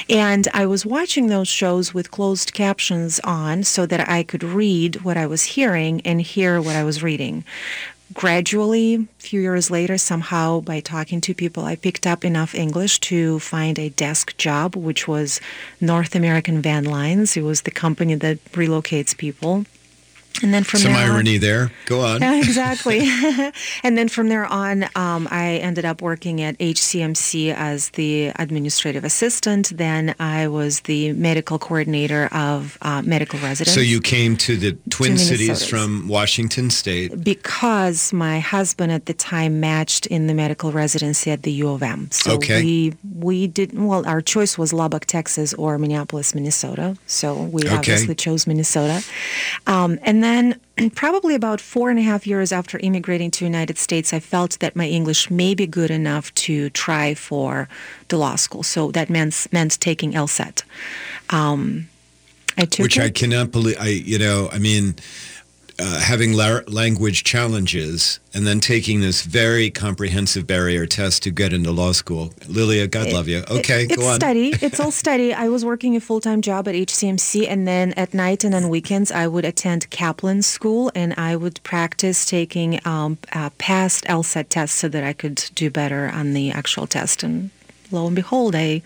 [0.09, 5.03] And I was watching those shows with closed captions on so that I could read
[5.03, 7.45] what I was hearing and hear what I was reading
[8.13, 13.01] gradually, a few years later, somehow by talking to people, I picked up enough English
[13.01, 15.41] to find a desk job, which was
[15.81, 17.37] North American Van Lines.
[17.37, 19.65] It was the company that relocates people.
[20.43, 21.71] And then from Some there on- irony there.
[21.87, 22.21] Go on.
[22.21, 23.01] yeah, exactly.
[23.85, 29.05] and then from there on, um, I ended up working at HCMC as the administrative
[29.05, 29.73] assistant.
[29.77, 33.75] Then I was the medical coordinator of uh, medical residents.
[33.75, 37.23] So you came to the Twin Cities from Washington State.
[37.23, 41.83] because my husband at the time matched in the medical residency at the U of
[41.83, 42.09] M.
[42.11, 42.63] So Okay.
[42.63, 43.87] we we didn't.
[43.87, 44.05] well.
[44.07, 46.97] Our choice was Lubbock, Texas, or Minneapolis, Minnesota.
[47.07, 47.77] So we Okay.
[47.77, 49.03] obviously chose Minnesota.
[49.69, 50.61] Um, and then
[50.95, 54.75] probably about four and a half years after immigrating to United States, I felt that
[54.75, 57.69] my English may be good enough to try for
[58.09, 58.63] the law school.
[58.63, 60.63] So that meant meant taking LSAT.
[61.31, 61.89] Um,
[62.57, 63.77] I took which I cannot believe.
[63.81, 64.95] I, you know, I mean,
[65.79, 71.53] uh, having la- language challenges and then taking this very comprehensive barrier test to get
[71.53, 72.33] into law school.
[72.49, 73.45] Lilia, God love you.
[73.51, 74.17] Okay, it's go on.
[74.17, 74.55] steady.
[74.61, 75.33] It's all study.
[75.33, 78.69] I was working a full time job at HCMC, and then at night and on
[78.69, 84.49] weekends, I would attend Kaplan School and I would practice taking um, uh, past LSAT
[84.49, 87.23] tests so that I could do better on the actual test.
[87.23, 87.51] And
[87.95, 88.83] lo and behold, I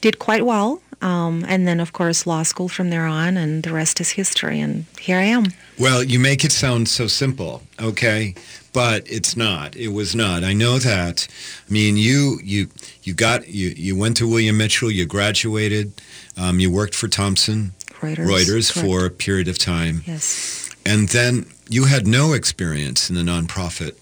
[0.00, 0.80] did quite well.
[1.00, 4.60] Um, and then, of course, law school from there on, and the rest is history.
[4.60, 5.46] And here I am.
[5.76, 8.34] Well, you make it sound so simple, okay?
[8.72, 9.74] But it's not.
[9.74, 10.44] It was not.
[10.44, 11.26] I know that.
[11.68, 12.68] I mean, you you
[13.02, 14.90] you got you you went to William Mitchell.
[14.92, 15.92] You graduated.
[16.36, 18.26] Um, you worked for Thomson Reuters.
[18.26, 20.70] Reuters for a period of time, Yes.
[20.86, 23.96] and then you had no experience in the nonprofit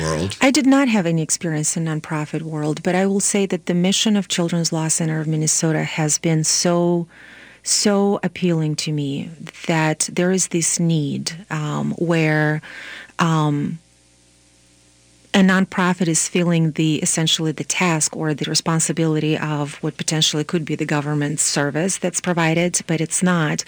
[0.00, 0.36] world.
[0.40, 3.74] I did not have any experience in nonprofit world, but I will say that the
[3.74, 7.08] mission of Children's Law Center of Minnesota has been so
[7.64, 9.28] so appealing to me
[9.66, 12.62] that there is this need um, where
[13.18, 13.80] um,
[15.36, 20.64] a nonprofit is feeling the essentially the task or the responsibility of what potentially could
[20.64, 23.62] be the government service that's provided, but it's not.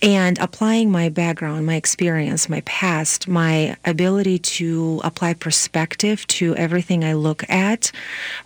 [0.00, 7.02] And applying my background, my experience, my past, my ability to apply perspective to everything
[7.02, 7.90] I look at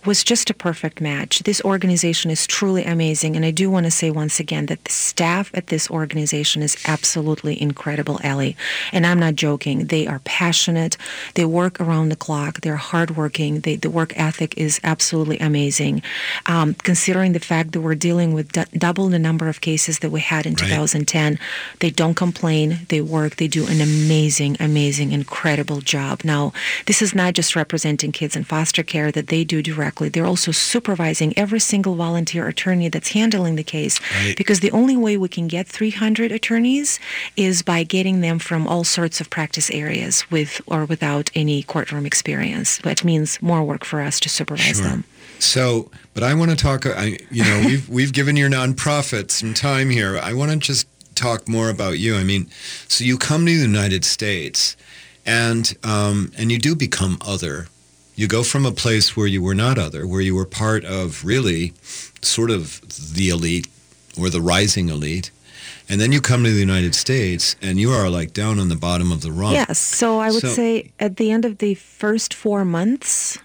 [0.03, 1.41] was just a perfect match.
[1.41, 3.35] This organization is truly amazing.
[3.35, 6.83] And I do want to say once again that the staff at this organization is
[6.87, 8.57] absolutely incredible, Ellie.
[8.91, 9.85] And I'm not joking.
[9.85, 10.97] They are passionate.
[11.35, 12.54] They work around the clock.
[12.55, 12.61] Luck.
[12.61, 13.61] They're hardworking.
[13.61, 16.01] They, the work ethic is absolutely amazing.
[16.47, 20.09] Um, considering the fact that we're dealing with d- double the number of cases that
[20.11, 20.69] we had in Right.
[20.69, 21.37] 2010,
[21.79, 22.79] they don't complain.
[22.89, 23.35] They work.
[23.35, 26.21] They do an amazing, amazing, incredible job.
[26.23, 26.53] Now,
[26.85, 30.07] this is not just representing kids in foster care that they do directly.
[30.09, 34.37] They're also supervising every single volunteer attorney that's handling the case Right.
[34.37, 36.99] because the only way we can get 300 attorneys
[37.35, 42.05] is by getting them from all sorts of practice areas with or without any courtroom
[42.05, 42.44] experience.
[42.83, 44.85] That means more work for us to supervise Sure.
[44.87, 45.03] them.
[45.39, 46.85] So, but I want to talk.
[46.85, 50.17] I, you know, we've we've given your nonprofit some time here.
[50.17, 52.15] I want to just talk more about you.
[52.15, 52.49] I mean,
[52.87, 54.75] so you come to the United States,
[55.25, 57.67] and um, and you do become other.
[58.15, 61.25] You go from a place where you were not other, where you were part of
[61.25, 61.73] really,
[62.21, 62.79] sort of
[63.13, 63.67] the elite
[64.17, 65.31] or the rising elite,
[65.89, 68.75] and then you come to the United States, and you are like down on the
[68.75, 69.53] bottom of the rung.
[69.53, 69.79] Yes.
[69.79, 73.37] So I would So- say at the end of the first four months,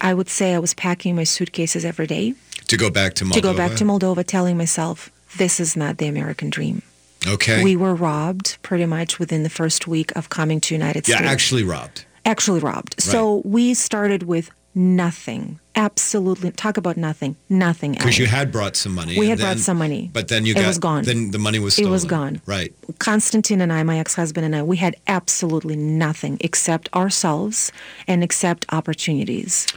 [0.00, 2.34] I would say I was packing my suitcases every day
[2.68, 3.32] To go back to Moldova.
[3.34, 6.82] to go back to Moldova, telling myself, this is not the American dream.
[7.26, 7.64] Okay.
[7.64, 11.26] We were robbed pretty much within the first week of coming to United yeah, States.
[11.26, 12.04] Yeah, actually robbed.
[12.24, 12.94] actually robbed.
[13.02, 15.58] So we started with nothing.
[15.78, 17.36] Absolutely, talk about nothing.
[17.48, 17.92] Nothing.
[17.92, 19.16] Because you had brought some money.
[19.16, 20.10] We and had brought some money.
[20.12, 21.04] But then you It got was gone.
[21.04, 21.88] Then the money was stolen.
[21.88, 22.40] It was gone.
[22.46, 22.74] Right.
[22.98, 27.70] Constantine and I, my ex-husband and I, we had absolutely nothing except ourselves
[28.08, 29.68] and except opportunities.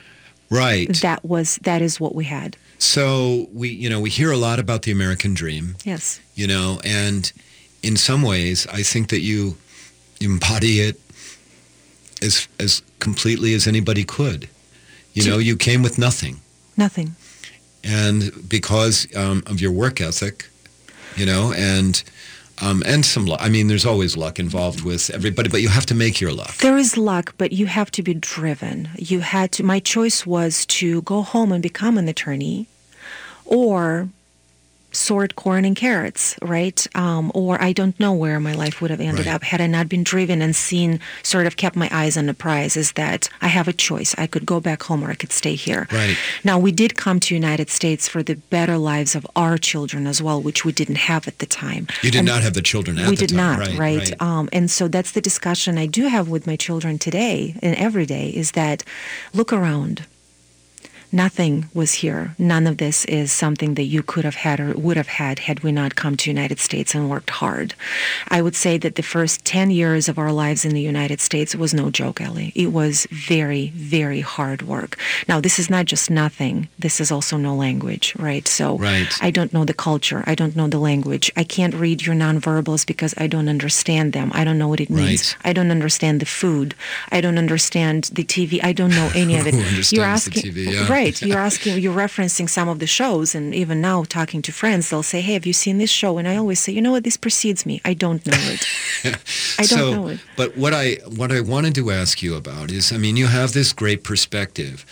[0.50, 0.92] Right.
[1.02, 2.58] That was that is what we had.
[2.80, 6.20] So we, you know, we hear a lot about the American dream, Yes.
[6.34, 7.32] you know, and
[7.84, 9.56] in some ways, I think that you
[10.20, 11.00] embody it
[12.24, 14.50] as as completely as anybody could.
[15.14, 16.40] You know, you came with nothing,
[16.78, 17.16] Nothing.
[17.84, 20.46] and because um, of your work ethic,
[21.18, 22.02] you know, and
[22.62, 23.40] um, and some luck.
[23.42, 26.56] I mean, there's always luck involved with everybody, but you have to make your luck.
[26.58, 28.90] There is luck, but you have to be driven.
[28.98, 29.64] You had to.
[29.64, 32.68] My choice was to go home and become an attorney,
[33.46, 34.10] or
[34.92, 36.86] sort corn and carrots, right?
[36.96, 39.36] Um, or I don't know where my life would have ended Right.
[39.36, 42.34] up had I not been driven and seen, sort of kept my eyes on the
[42.34, 42.76] prize.
[42.76, 44.14] Is that I have a choice.
[44.18, 45.88] I could go back home or I could stay here.
[45.92, 46.18] Right.
[46.44, 50.22] Now we did come to United States for the better lives of our children as
[50.22, 51.88] well, which we didn't have at the time.
[52.02, 53.78] You did And- not have the children at we the did time, not, right?
[53.80, 54.22] right?
[54.22, 58.06] Um, and so that's the discussion I do have with my children today and every
[58.06, 58.84] day is that
[59.34, 60.04] look around.
[61.12, 62.36] Nothing was here.
[62.38, 65.62] None of this is something that you could have had or would have had had
[65.62, 67.74] we not come to United States and worked hard.
[68.30, 71.56] I would say that the first 10 years of our lives in the United States
[71.56, 72.54] was no joke, Ellie.
[72.56, 74.98] It was very, very hard work.
[75.28, 76.70] Now, this is not just nothing.
[76.80, 78.48] This is also no language, right?
[78.48, 79.12] So Right.
[79.22, 80.24] I don't know the culture.
[80.26, 81.32] I don't know the language.
[81.36, 84.32] I can't read your nonverbals because I don't understand them.
[84.34, 85.36] I don't know what it means.
[85.36, 85.50] Right.
[85.50, 86.74] I don't understand the food.
[87.12, 88.64] I don't understand the TV.
[88.64, 89.56] I don't know any of it.
[89.92, 90.88] You're asking, TV, yeah.
[90.88, 91.01] right?
[91.22, 91.80] You're asking.
[91.80, 95.34] You're referencing some of the shows, and even now, talking to friends, they'll say, "Hey,
[95.34, 97.04] have you seen this show?" And I always say, "You know what?
[97.04, 97.82] This precedes me.
[97.86, 98.68] I don't know it.
[99.60, 102.72] I don't so, know it." But what I what I wanted to ask you about
[102.72, 104.86] is, I mean, you have this great perspective.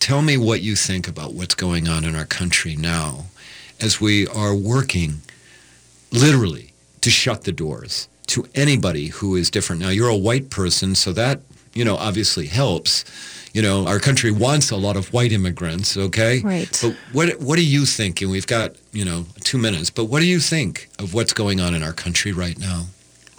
[0.00, 3.26] Tell me what you think about what's going on in our country now,
[3.80, 5.22] as we are working,
[6.10, 6.72] literally,
[7.02, 9.82] to shut the doors to anybody who is different.
[9.82, 11.40] Now, you're a white person, so that
[11.74, 13.04] you know obviously helps.
[13.54, 15.94] You know, our country wants a lot of white immigrants.
[15.96, 16.78] Okay, Right.
[16.80, 18.22] But what what do you think?
[18.22, 19.90] And we've got you know two minutes.
[19.90, 22.86] But what do you think of what's going on in our country right now?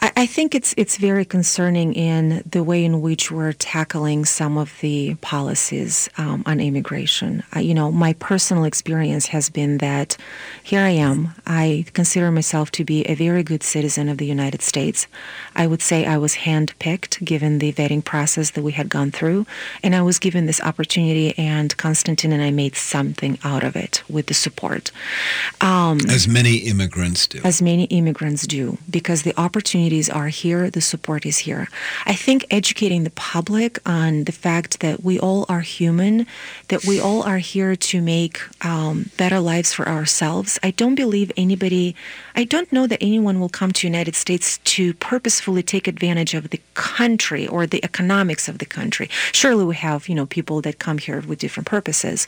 [0.03, 4.57] I, I think it's it's very concerning in the way in which we're tackling some
[4.57, 7.41] of the policies um, on immigration.
[7.55, 10.17] Uh, you know, my personal experience has been that
[10.61, 11.33] here I am.
[11.47, 15.07] I consider myself to be a very good citizen of the United States.
[15.55, 19.45] I would say I was handpicked given the vetting process that we had gone through,
[19.81, 21.33] and I was given this opportunity.
[21.37, 24.91] And Constantine and I made something out of it with the support
[26.09, 27.39] As many immigrants do.
[27.43, 29.33] as many immigrants do because the
[29.93, 31.67] opportunities are here, the support is here.
[32.05, 36.25] I think educating the public on the fact that we all are human,
[36.69, 40.59] that we all are here to make um, better lives for ourselves.
[40.63, 41.95] I don't believe anybody,
[42.35, 46.33] I don't know that anyone will come to the United States to purposefully take advantage
[46.33, 49.09] of the country or the economics of the country.
[49.31, 52.25] Surely we have, you know, people that come here with different purposes.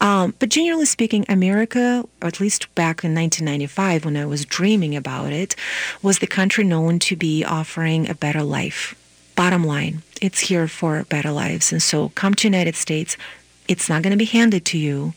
[0.00, 4.96] Um, but generally speaking, America, or at least back in 1995 when I was dreaming
[4.96, 5.54] about it,
[6.02, 8.94] was the country known to be offering a better life.
[9.36, 11.72] Bottom line, it's here for better lives.
[11.72, 13.16] And so come to United States.
[13.66, 15.14] It's not going to be handed to you.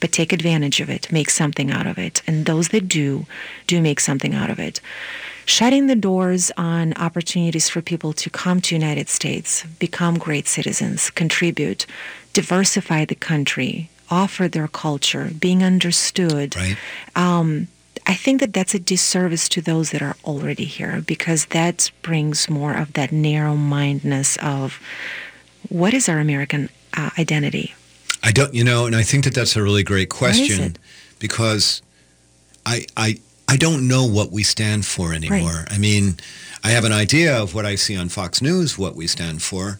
[0.00, 2.22] but take advantage of it, make something out of it.
[2.26, 3.26] And those that do,
[3.66, 4.80] do make something out of it.
[5.44, 11.10] Shutting the doors on opportunities for people to come to United States, become great citizens,
[11.10, 11.86] contribute,
[12.34, 16.54] diversify the country, offer their culture, being understood.
[16.54, 16.76] Right.
[17.16, 17.68] Um,
[18.08, 22.48] I think that that's a disservice to those that are already here because that brings
[22.48, 24.80] more of that narrow-mindedness of
[25.68, 27.74] what is our American uh, identity?
[28.22, 30.76] I don't, you know, and I think that that's a really great question
[31.18, 31.82] because
[32.64, 35.66] I, I, I don't know what we stand for anymore.
[35.70, 36.16] I mean,
[36.64, 39.78] I have an idea of what I see on Fox News, what we stand for,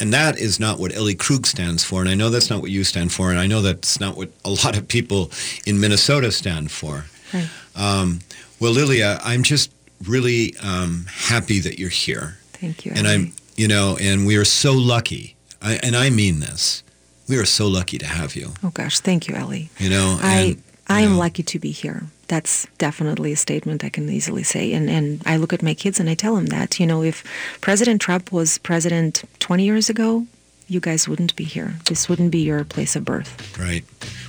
[0.00, 2.00] and that is not what Ellie Krug stands for.
[2.00, 4.30] And I know that's not what you stand for, and I know that's not what
[4.44, 5.30] a lot of people
[5.64, 7.06] in Minnesota stand for.
[7.32, 7.48] Right.
[7.78, 8.20] Um,
[8.60, 9.70] well, Lilia, I'm just
[10.04, 12.38] really um, happy that you're here.
[12.52, 12.92] Thank you.
[12.94, 16.82] And I'm, you know, and we are so lucky, I, and I mean this,
[17.28, 19.70] we are so lucky to have you, Oh gosh, thank you, Ellie.
[19.78, 20.18] you know.
[20.20, 22.04] I and, I am lucky to be here.
[22.28, 24.72] That's definitely a statement I can easily say.
[24.72, 27.22] And and I look at my kids and I tell them that, you know, if
[27.60, 30.26] President Trump was president 20 years ago,
[30.66, 31.74] you guys wouldn't be here.
[31.86, 33.58] This wouldn't be your place of birth.
[33.58, 33.84] Right.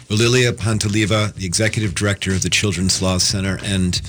[0.09, 4.01] Lilia Panteleeva, the executive director of the Children's Law Center and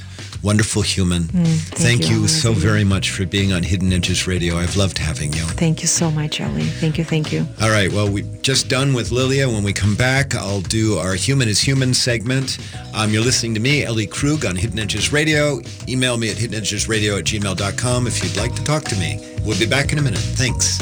[0.42, 1.24] wonderful human.
[1.24, 1.46] Mm,
[1.76, 4.56] thank you, you, so very much for being on Hidden Edges Radio.
[4.56, 5.42] I've loved having you.
[5.42, 6.62] Thank you so much, Ellie.
[6.62, 7.46] Thank you, thank you.
[7.60, 7.92] All right.
[7.92, 9.48] Well, we just done with Lilia.
[9.48, 12.58] When we come back, I'll do our Human is Human segment.
[12.94, 15.60] Um, you're listening to me, Ellie Krug, on Hidden Edges Radio.
[15.88, 19.18] Email me at hiddenedgesradio at gmail.com if you'd like to talk to me.
[19.44, 20.18] We'll be back in a minute.
[20.18, 20.78] Thanks.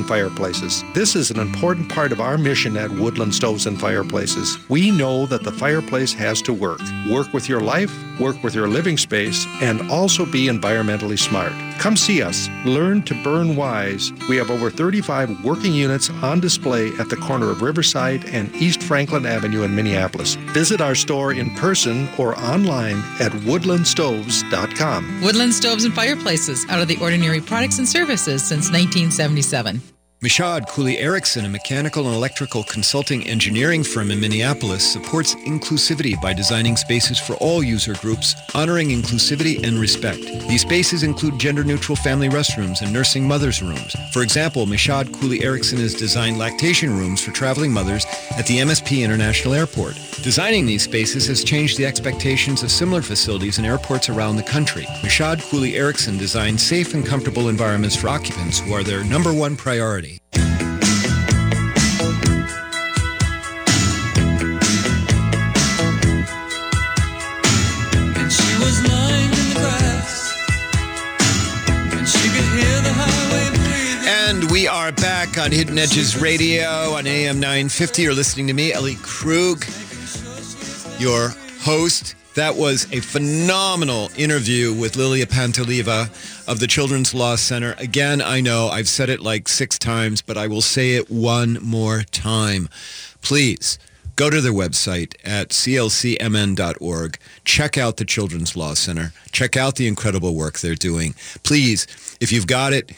[0.00, 0.82] fireplaces.
[0.94, 4.56] This is an important part of our mission at Woodland Stoves and Fireplaces.
[4.70, 6.80] We know that the fireplace has to work.
[7.10, 11.52] Work with your life, work with your living space, and also be environmentally smart.
[11.78, 12.48] Come see us.
[12.64, 14.12] Learn to burn wise.
[14.28, 18.84] We have over 35 working units on display at the corner of Riverside and East
[18.84, 20.36] Franklin Avenue in Minneapolis.
[20.54, 25.22] Visit our store in person or online at woodlandstoves.com.
[25.22, 29.81] Woodland Stoves and Fireplaces, out of the ordinary products and services since 1977.
[30.22, 36.32] Michaud Cooley Erickson, a mechanical and electrical consulting engineering firm in Minneapolis, supports inclusivity by
[36.32, 40.20] designing spaces for all user groups, honoring inclusivity and respect.
[40.20, 43.96] These spaces include gender-neutral family restrooms and nursing mothers' rooms.
[44.12, 48.06] For example, Michaud Cooley Erickson has designed lactation rooms for traveling mothers
[48.38, 49.96] at the MSP International Airport.
[50.22, 54.86] Designing these spaces has changed the expectations of similar facilities in airports around the country.
[55.02, 59.56] Michaud Cooley Erickson designed safe and comfortable environments for occupants who are their number one
[59.56, 60.11] priority.
[74.04, 78.02] And We are back on Hidden Edges Radio on AM 950.
[78.02, 79.64] You're listening to me, Ellie Krug,
[80.98, 82.14] your host.
[82.34, 86.08] That was a phenomenal interview with Lilia Panteleeva
[86.48, 87.74] of the Children's Law Center.
[87.76, 91.58] Again, I know I've said it like six times, but I will say it one
[91.62, 92.70] more time.
[93.20, 93.78] Please
[94.16, 97.18] go to their website at clcmn.org.
[97.44, 99.12] Check out the Children's Law Center.
[99.30, 101.14] Check out the incredible work they're doing.
[101.42, 101.86] Please,
[102.18, 102.92] if you've got it,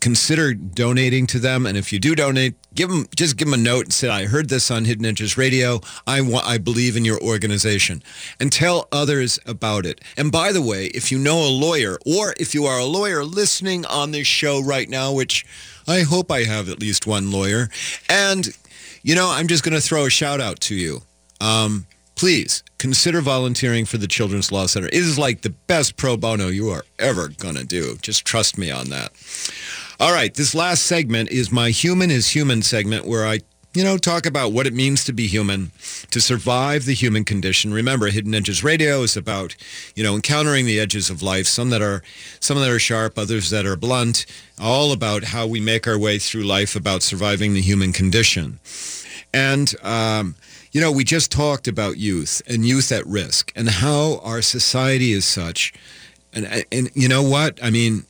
[0.00, 1.66] consider donating to them.
[1.66, 4.26] And if you do donate, give them just give them a note and say, "I
[4.26, 5.80] heard this on Hidden Edges Radio.
[6.06, 8.02] I I believe in your organization,"
[8.40, 10.00] and tell others about it.
[10.16, 13.24] And by the way, if you know a lawyer, or if you are a lawyer
[13.24, 15.44] listening on this show right now, which
[15.86, 17.68] I hope I have at least one lawyer,
[18.08, 18.48] and
[19.02, 21.02] you know, I'm just going to throw a shout out to you.
[21.40, 24.88] Um, please consider volunteering for the Children's Law Center.
[24.88, 27.96] It is like the best pro bono you are ever going to do.
[28.02, 29.12] Just trust me on that.
[30.00, 33.40] All right, this last segment is my Human is Human segment where I,
[33.74, 35.72] you know, talk about what it means to be human,
[36.12, 37.74] to survive the human condition.
[37.74, 39.56] Remember, Hidden Edges Radio is about,
[39.96, 42.04] you know, encountering the edges of life, some that are
[42.38, 44.24] some that are sharp, others that are blunt,
[44.60, 48.60] all about how we make our way through life about surviving the human condition.
[49.34, 50.36] And um,
[50.70, 55.10] you know, we just talked about youth and youth at risk and how our society
[55.10, 55.74] is such.
[56.32, 57.58] And, and you know what?
[57.60, 58.04] I mean,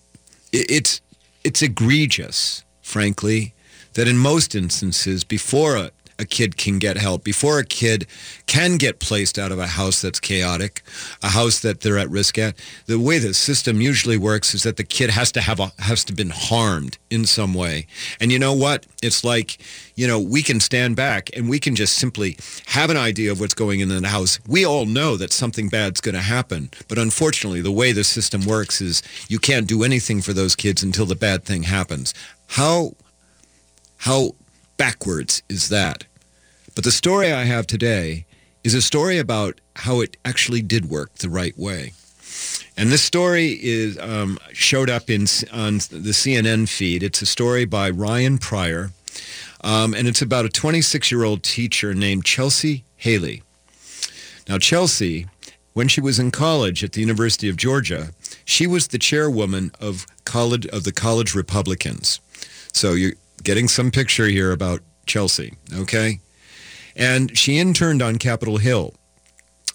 [0.52, 1.00] it's,
[1.48, 3.54] it's egregious, frankly,
[3.94, 8.06] that in most instances, before a, a kid can get help, before a kid
[8.46, 10.82] can get placed out of a house that's chaotic,
[11.22, 12.56] a house that they're at risk at,
[12.86, 16.04] the way the system usually works is that the kid has to have a, has
[16.04, 17.86] to been harmed in some way.
[18.20, 18.86] And you know what?
[19.02, 19.58] It's like,
[19.94, 23.40] you know, we can stand back and we can just simply have an idea of
[23.40, 24.40] what's going in the house.
[24.48, 26.70] We all know that something bad's going to happen.
[26.88, 30.82] But unfortunately, the way the system works is you can't do anything for those kids
[30.82, 32.12] until the bad thing happens.
[32.48, 32.94] How,
[33.98, 34.34] how
[34.78, 36.04] backwards is that?
[36.74, 38.24] But the story I have today
[38.64, 41.92] is a story about how it actually did work the right way.
[42.76, 45.22] And this story is um, showed up in
[45.52, 47.02] on the CNN feed.
[47.02, 48.90] It's a story by Ryan Prior,
[49.62, 53.42] um, and it's about a 26-year-old teacher named Chelsea Haley.
[54.48, 55.26] Now, Chelsea,
[55.74, 58.10] when she was in college at the University of Georgia,
[58.44, 62.20] she was the chairwoman of college of the college Republicans.
[62.72, 66.20] So you're getting some picture here about Chelsea, okay?
[66.96, 68.94] And she interned on Capitol Hill.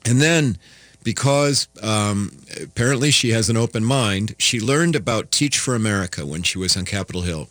[0.06, 0.58] And then
[1.04, 6.44] because um, apparently she has an open mind, she learned about Teach for America when
[6.44, 7.50] she was on Capitol Hill.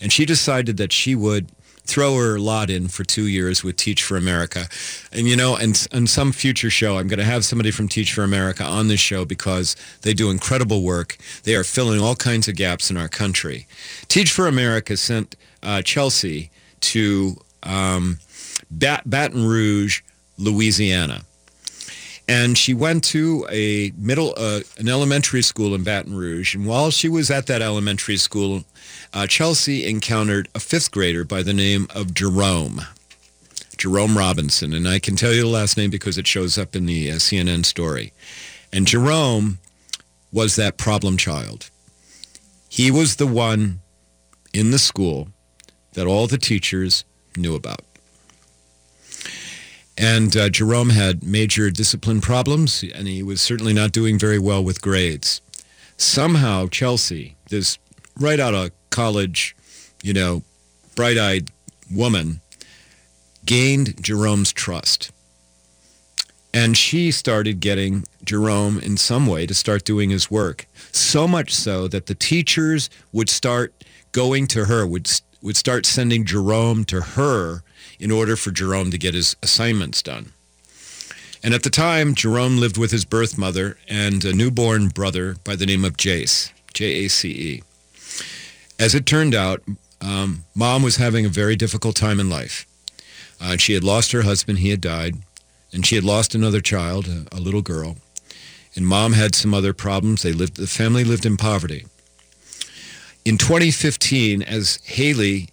[0.00, 1.50] And she decided that she would
[1.86, 4.66] throw her lot in for two years with Teach for America.
[5.12, 8.12] And, you know, and on some future show, I'm going to have somebody from Teach
[8.12, 11.16] for America on this show because they do incredible work.
[11.42, 13.66] They are filling all kinds of gaps in our country.
[14.08, 18.18] Teach for America sent uh, Chelsea to um,
[18.70, 20.02] Bat- Baton Rouge,
[20.38, 21.22] Louisiana.
[22.26, 26.54] And she went to a middle, uh, an elementary school in Baton Rouge.
[26.54, 28.64] And while she was at that elementary school,
[29.14, 32.82] uh, Chelsea encountered a fifth grader by the name of Jerome,
[33.78, 34.74] Jerome Robinson.
[34.74, 37.14] And I can tell you the last name because it shows up in the uh,
[37.14, 38.12] CNN story.
[38.72, 39.58] And Jerome
[40.32, 41.70] was that problem child.
[42.68, 43.80] He was the one
[44.52, 45.28] in the school
[45.92, 47.04] that all the teachers
[47.36, 47.82] knew about.
[49.96, 54.64] And uh, Jerome had major discipline problems, and he was certainly not doing very well
[54.64, 55.40] with grades.
[55.96, 57.78] Somehow, Chelsea, this
[58.18, 59.56] right out of college,
[60.02, 60.42] you know,
[60.94, 61.50] bright-eyed
[61.90, 62.40] woman,
[63.44, 65.10] gained Jerome's trust.
[66.52, 70.66] And she started getting Jerome in some way to start doing his work.
[70.92, 73.74] So much so that the teachers would start
[74.12, 75.10] going to her, would,
[75.42, 77.62] would start sending Jerome to her
[77.98, 80.32] in order for Jerome to get his assignments done.
[81.42, 85.56] And at the time, Jerome lived with his birth mother and a newborn brother by
[85.56, 87.62] the name of Jace, J-A-C-E.
[88.84, 89.62] As it turned out,
[90.02, 92.66] um, mom was having a very difficult time in life.
[93.40, 95.14] Uh, she had lost her husband, he had died,
[95.72, 97.96] and she had lost another child, a, a little girl.
[98.76, 100.20] And mom had some other problems.
[100.20, 101.86] They lived, the family lived in poverty.
[103.24, 105.48] In 2015, as Haley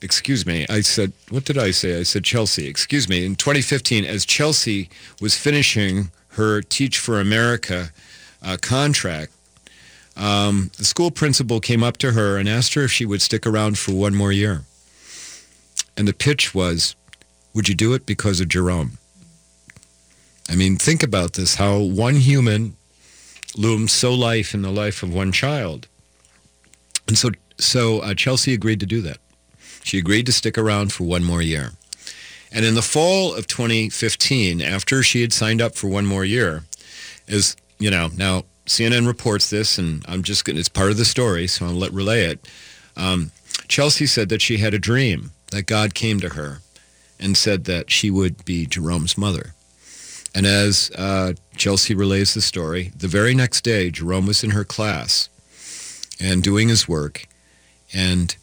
[0.00, 2.00] excuse me, I said, what did I say?
[2.00, 3.26] I said Chelsea, excuse me.
[3.26, 4.88] In 2015, as Chelsea
[5.20, 7.90] was finishing her Teach for America
[8.42, 9.30] uh, contract,
[10.16, 13.46] um, the school principal came up to her and asked her if she would stick
[13.46, 14.62] around for one more year.
[15.96, 16.94] And the pitch was,
[17.54, 18.98] would you do it because of Jerome?
[20.48, 22.76] I mean, think about this, how one human
[23.56, 25.86] looms so life in the life of one child.
[27.06, 29.18] And so so uh, Chelsea agreed to do that.
[29.82, 31.72] She agreed to stick around for one more year.
[32.50, 36.64] And in the fall of 2015, after she had signed up for one more year,
[37.26, 41.04] is, you know, now CNN reports this, and I'm just going it's part of the
[41.04, 42.48] story, so I'll let relay it.
[42.96, 43.30] Um,
[43.68, 46.60] Chelsea said that she had a dream that God came to her
[47.20, 49.54] and said that she would be Jerome's mother.
[50.34, 54.64] And as uh, Chelsea relays the story, the very next day, Jerome was in her
[54.64, 55.28] class
[56.18, 57.26] and doing his work.
[57.92, 58.34] And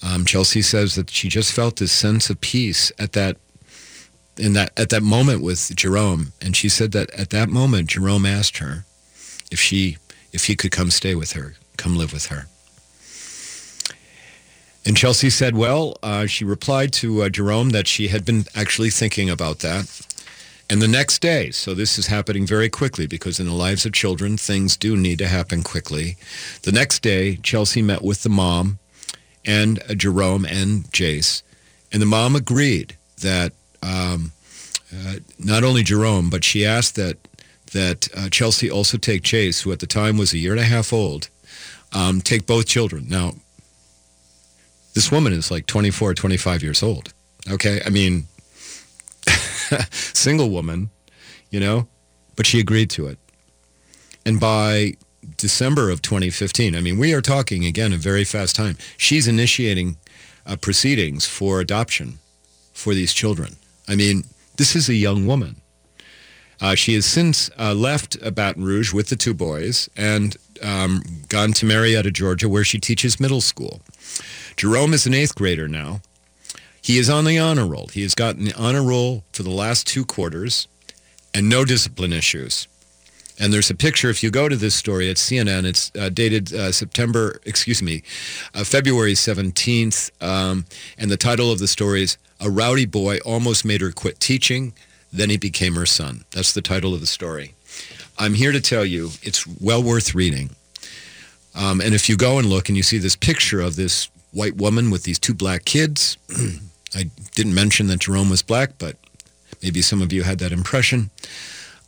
[0.00, 3.36] um, Chelsea says that she just felt this sense of peace at that
[4.38, 6.32] in that at that moment with Jerome.
[6.40, 8.84] And she said that at that moment, Jerome asked her
[9.52, 9.98] if she
[10.32, 12.46] if he could come stay with her, come live with her.
[14.84, 18.90] And Chelsea said, well, uh, she replied to uh, Jerome that she had been actually
[18.90, 20.00] thinking about that.
[20.68, 23.92] And the next day, so this is happening very quickly because in the lives of
[23.92, 26.16] children, things do need to happen quickly.
[26.62, 28.78] The next day, Chelsea met with the mom
[29.44, 31.42] and uh, Jerome and Jace.
[31.92, 34.32] And the mom agreed that um,
[34.92, 37.18] uh, not only Jerome, but she asked that,
[37.72, 40.64] that uh, Chelsea also take Jace, who at the time was a year and a
[40.64, 41.28] half old,
[41.92, 43.06] um, take both children.
[43.08, 43.32] Now,
[44.94, 47.12] this woman is like 24, 25 years old.
[47.50, 47.80] Okay.
[47.84, 48.26] I mean,
[49.90, 50.90] single woman,
[51.50, 51.88] you know,
[52.36, 53.18] but she agreed to it.
[54.24, 54.94] And by
[55.36, 58.76] December of 2015, I mean, we are talking again a very fast time.
[58.96, 59.96] She's initiating
[60.46, 62.18] uh, proceedings for adoption
[62.72, 63.56] for these children.
[63.88, 64.24] I mean,
[64.56, 65.61] this is a young woman.
[66.62, 71.52] Uh, she has since uh, left Baton Rouge with the two boys and um, gone
[71.54, 73.80] to Marietta, Georgia, where she teaches middle school.
[74.56, 76.00] Jerome is an eighth grader now.
[76.80, 77.88] He is on the honor roll.
[77.88, 80.68] He has gotten the honor roll for the last two quarters
[81.34, 82.68] and no discipline issues.
[83.40, 86.52] And there's a picture, if you go to this story at CNN, it's uh, dated
[86.52, 88.02] uh, September, excuse me,
[88.54, 90.10] uh, February 17th.
[90.22, 94.20] Um, and the title of the story is A Rowdy Boy Almost Made Her Quit
[94.20, 94.74] Teaching,
[95.12, 96.24] Then He Became Her Son.
[96.30, 97.54] That's the title of the story.
[98.18, 100.50] I'm here to tell you it's well worth reading.
[101.54, 104.56] Um, and if you go and look and you see this picture of this white
[104.56, 106.16] woman with these two black kids,
[106.94, 108.96] I didn't mention that Jerome was black, but
[109.62, 111.10] maybe some of you had that impression.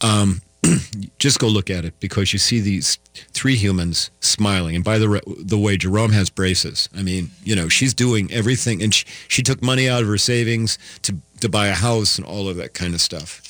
[0.00, 0.42] Um,
[1.18, 2.98] just go look at it because you see these
[3.32, 4.74] three humans smiling.
[4.74, 6.88] And by the, the way, Jerome has braces.
[6.96, 8.82] I mean, you know, she's doing everything.
[8.82, 12.26] And she, she took money out of her savings to, to buy a house and
[12.26, 13.42] all of that kind of stuff.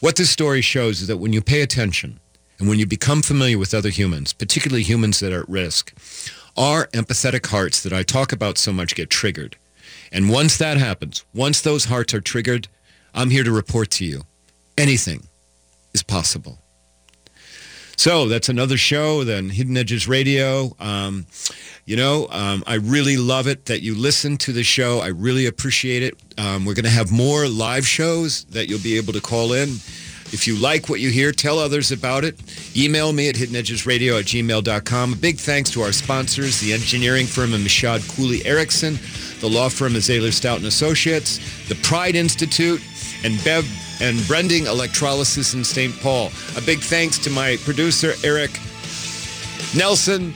[0.00, 2.20] What this story shows is that when you pay attention
[2.58, 5.92] and when you become familiar with other humans, particularly humans that are at risk,
[6.56, 9.56] our empathetic hearts that I talk about so much get triggered.
[10.12, 12.68] And once that happens, once those hearts are triggered,
[13.14, 14.22] I'm here to report to you
[14.76, 15.26] anything
[15.94, 16.58] is possible.
[17.96, 20.74] So that's another show, then Hidden Edges Radio.
[20.80, 21.26] Um,
[21.86, 25.00] you know, um, I really love it that you listen to the show.
[25.00, 26.14] I really appreciate it.
[26.36, 29.68] Um, we're going to have more live shows that you'll be able to call in.
[30.32, 32.40] If you like what you hear, tell others about it.
[32.76, 35.12] Email me at hiddenedgesradio at gmail.com.
[35.12, 38.98] A big thanks to our sponsors, the engineering firm of Michaud Cooley Erickson,
[39.40, 42.80] the law firm of Stout Associates, the Pride Institute,
[43.24, 43.66] and Bev
[44.00, 45.98] and Brending Electrolysis in St.
[46.00, 46.30] Paul.
[46.56, 48.52] A big thanks to my producer, Eric
[49.74, 50.34] Nelson.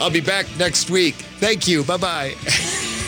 [0.00, 1.14] I'll be back next week.
[1.14, 1.84] Thank you.
[1.84, 2.34] Bye-bye.